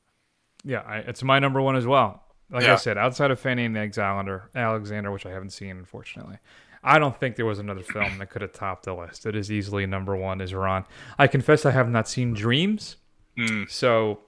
[0.65, 2.23] Yeah, I, it's my number one as well.
[2.51, 6.39] Like I said, outside of Fanny and Alexander, Alexander, which I haven't seen, unfortunately,
[6.85, 9.25] I don't think there was another film that could have topped the list.
[9.27, 10.41] It is easily number one.
[10.41, 10.85] Is Ran?
[11.19, 12.97] I confess I have not seen Dreams,
[13.39, 13.69] Mm.
[13.69, 14.21] so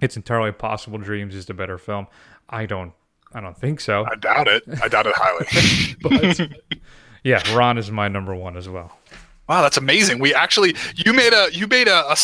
[0.00, 2.08] it's entirely possible Dreams is the better film.
[2.48, 2.92] I don't.
[3.32, 4.04] I don't think so.
[4.10, 4.62] I doubt it.
[4.82, 5.96] I doubt it highly.
[6.48, 6.58] but
[7.22, 8.98] yeah, Ran is my number one as well.
[9.48, 10.20] Wow, that's amazing.
[10.20, 12.16] We actually you made a you made a,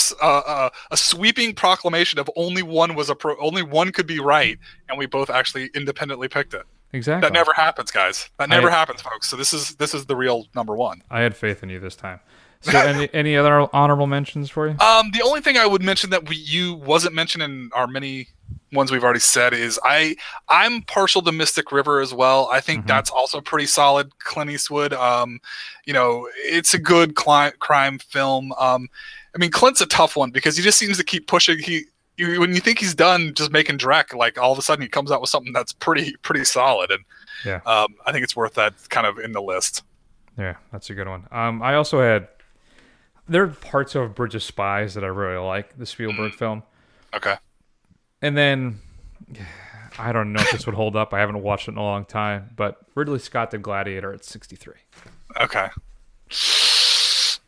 [0.90, 4.58] a sweeping proclamation of only one was a pro, only one could be right,
[4.88, 6.62] and we both actually independently picked it.
[6.92, 7.26] Exactly.
[7.26, 8.30] That never happens, guys.
[8.38, 9.28] That never I- happens, folks.
[9.28, 11.02] So this is this is the real number one.
[11.10, 12.20] I had faith in you this time.
[12.62, 14.76] So, any any other honorable mentions for you?
[14.78, 18.28] Um, the only thing I would mention that we you wasn't mentioned in our many
[18.72, 20.16] ones we've already said is I
[20.48, 22.48] I'm partial to Mystic River as well.
[22.52, 24.18] I think that's also pretty solid.
[24.18, 24.92] Clint Eastwood.
[24.92, 25.40] Um,
[25.86, 28.52] you know, it's a good cli- crime film.
[28.58, 28.88] Um,
[29.34, 31.58] I mean, Clint's a tough one because he just seems to keep pushing.
[31.58, 31.84] He
[32.20, 34.88] you, when you think he's done just making Drek, like all of a sudden he
[34.88, 37.02] comes out with something that's pretty pretty solid, and
[37.44, 37.60] Yeah.
[37.66, 39.82] um, I think it's worth that kind of in the list.
[40.38, 41.26] Yeah, that's a good one.
[41.32, 42.28] Um, I also had
[43.28, 46.62] there are parts of Bridge of Spies that I really like the Spielberg film,
[47.14, 47.36] Okay.
[48.22, 48.80] and then
[49.98, 51.12] I don't know if this would hold up.
[51.12, 54.74] I haven't watched it in a long time, but Ridley Scott did Gladiator at 63.
[55.40, 55.68] Okay.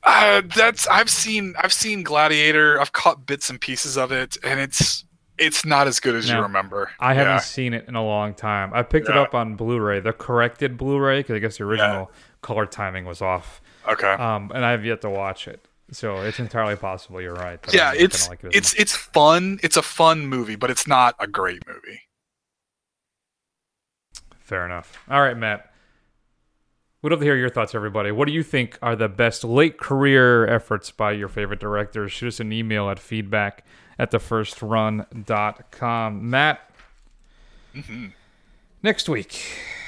[0.05, 2.81] Uh, that's I've seen I've seen Gladiator.
[2.81, 5.05] I've caught bits and pieces of it, and it's
[5.39, 6.91] it's not as good as you remember.
[7.01, 7.39] I haven't Yeah.
[7.41, 8.73] seen it in a long time.
[8.75, 12.11] I picked it up on Blu-ray, the corrected Blu-ray, because I guess the original
[12.43, 13.61] color timing was off.
[13.89, 14.13] Okay.
[14.13, 17.59] Um, and I have yet to watch it, so it's entirely possible you're right.
[17.73, 19.59] yeah, it's like it it's it's fun.
[19.63, 22.03] It's a fun movie, but it's not a great movie.
[24.41, 24.99] Fair enough.
[25.09, 25.72] All right, Matt.
[27.03, 28.13] We'd love to hear your thoughts, everybody.
[28.13, 32.13] What do you think are the best late career efforts by your favorite directors?
[32.13, 33.65] Shoot us an email at feedback
[33.99, 36.31] at thefirstrun.com.
[36.31, 36.61] Matt,
[38.85, 39.43] next week,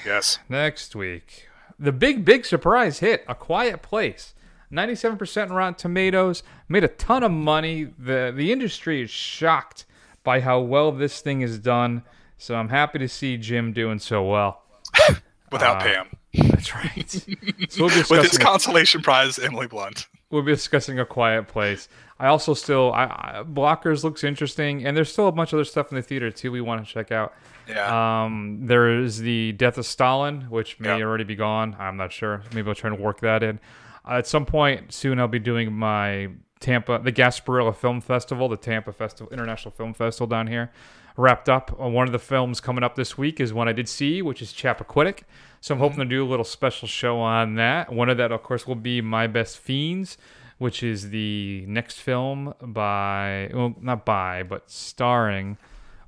[0.04, 0.40] Yes.
[0.48, 1.46] next week,
[1.78, 4.34] the big, big surprise hit, A Quiet Place.
[4.72, 7.84] 97% in Rotten Tomatoes, made a ton of money.
[7.96, 9.84] The, the industry is shocked
[10.24, 12.02] by how well this thing is done.
[12.38, 14.62] So I'm happy to see Jim doing so well.
[15.52, 16.06] Without Uh, Pam.
[16.34, 17.10] That's right.
[17.68, 18.40] so we'll be With his discussing.
[18.40, 20.06] consolation prize, Emily Blunt.
[20.30, 21.88] we'll be discussing a quiet place.
[22.18, 25.64] I also still, I, I, Blockers looks interesting, and there's still a bunch of other
[25.64, 26.52] stuff in the theater too.
[26.52, 27.34] We want to check out.
[27.68, 28.24] Yeah.
[28.24, 31.04] Um, there is the Death of Stalin, which may Yeah.
[31.04, 31.76] already be gone.
[31.78, 32.42] I'm not sure.
[32.54, 33.58] Maybe I'll try to work that in.
[34.06, 36.28] Uh, at some point soon, I'll be doing my
[36.60, 40.70] Tampa, the Gasparilla Film Festival, the Tampa Festival, International Film Festival down here.
[41.16, 41.78] Wrapped up.
[41.80, 44.42] Uh, one of the films coming up this week is one I did see, which
[44.42, 45.20] is Chappaquiddick.
[45.60, 47.92] So I'm hoping to do a little special show on that.
[47.92, 50.18] One of that, of course, will be My Best Fiends,
[50.58, 55.56] which is the next film by, well, not by, but starring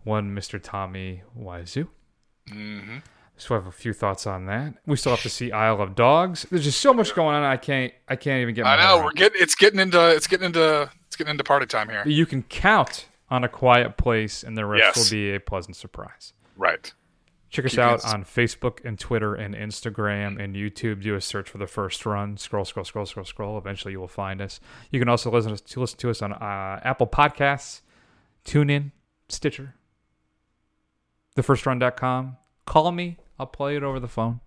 [0.02, 0.60] one Mr.
[0.62, 1.88] Tommy Wiseau.
[2.50, 2.98] Mm-hmm.
[3.36, 4.74] So I have a few thoughts on that.
[4.86, 6.46] We still have to see Isle of Dogs.
[6.50, 7.42] There's just so much going on.
[7.44, 7.92] I can't.
[8.08, 8.64] I can't even get.
[8.64, 11.44] My I head know we're getting it's getting into it's getting into it's getting into
[11.44, 12.02] party time here.
[12.06, 14.96] You can count on a quiet place, and the rest Yes.
[14.96, 16.32] will be a pleasant surprise.
[16.56, 16.92] Right.
[17.48, 21.02] Check us Keep out on Facebook and Twitter and Instagram and YouTube.
[21.02, 22.36] Do a search for the first run.
[22.36, 23.56] Scroll, scroll, scroll, scroll, scroll.
[23.58, 24.58] Eventually, you will find us.
[24.90, 27.82] You can also listen to listen to us on uh, Apple Podcasts,
[28.44, 28.90] TuneIn,
[29.28, 29.74] Stitcher,
[31.36, 32.36] thefirstrun.com.
[32.66, 33.18] Call me.
[33.38, 34.40] I'll play it over the phone.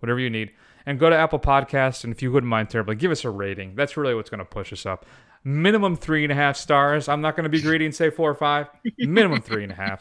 [0.00, 0.50] Whatever you need.
[0.84, 3.76] And go to Apple Podcasts, and if you wouldn't mind terribly, give us a rating.
[3.76, 5.06] That's really what's going to push us up.
[5.44, 7.08] Minimum three and a half stars.
[7.08, 8.68] I'm not going to be greedy and say four or five.
[8.98, 10.00] Minimum three and a half.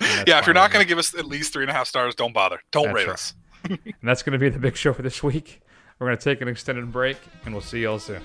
[0.00, 1.86] And Yeah, if you're not going to give us at least three and a half
[1.86, 2.60] stars, don't bother.
[2.72, 3.12] Don't That's rate right.
[3.12, 3.34] us.
[3.64, 5.60] And that's going to be the big show for this week.
[5.98, 8.22] We're going to take an extended break, and we'll see you all soon.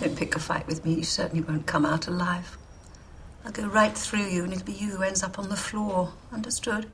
[0.00, 0.94] Don't pick a fight with me.
[0.94, 2.58] You certainly won't come out alive.
[3.44, 6.12] I'll go right through you, and it'll be you who ends up on the floor.
[6.32, 6.90] Understood?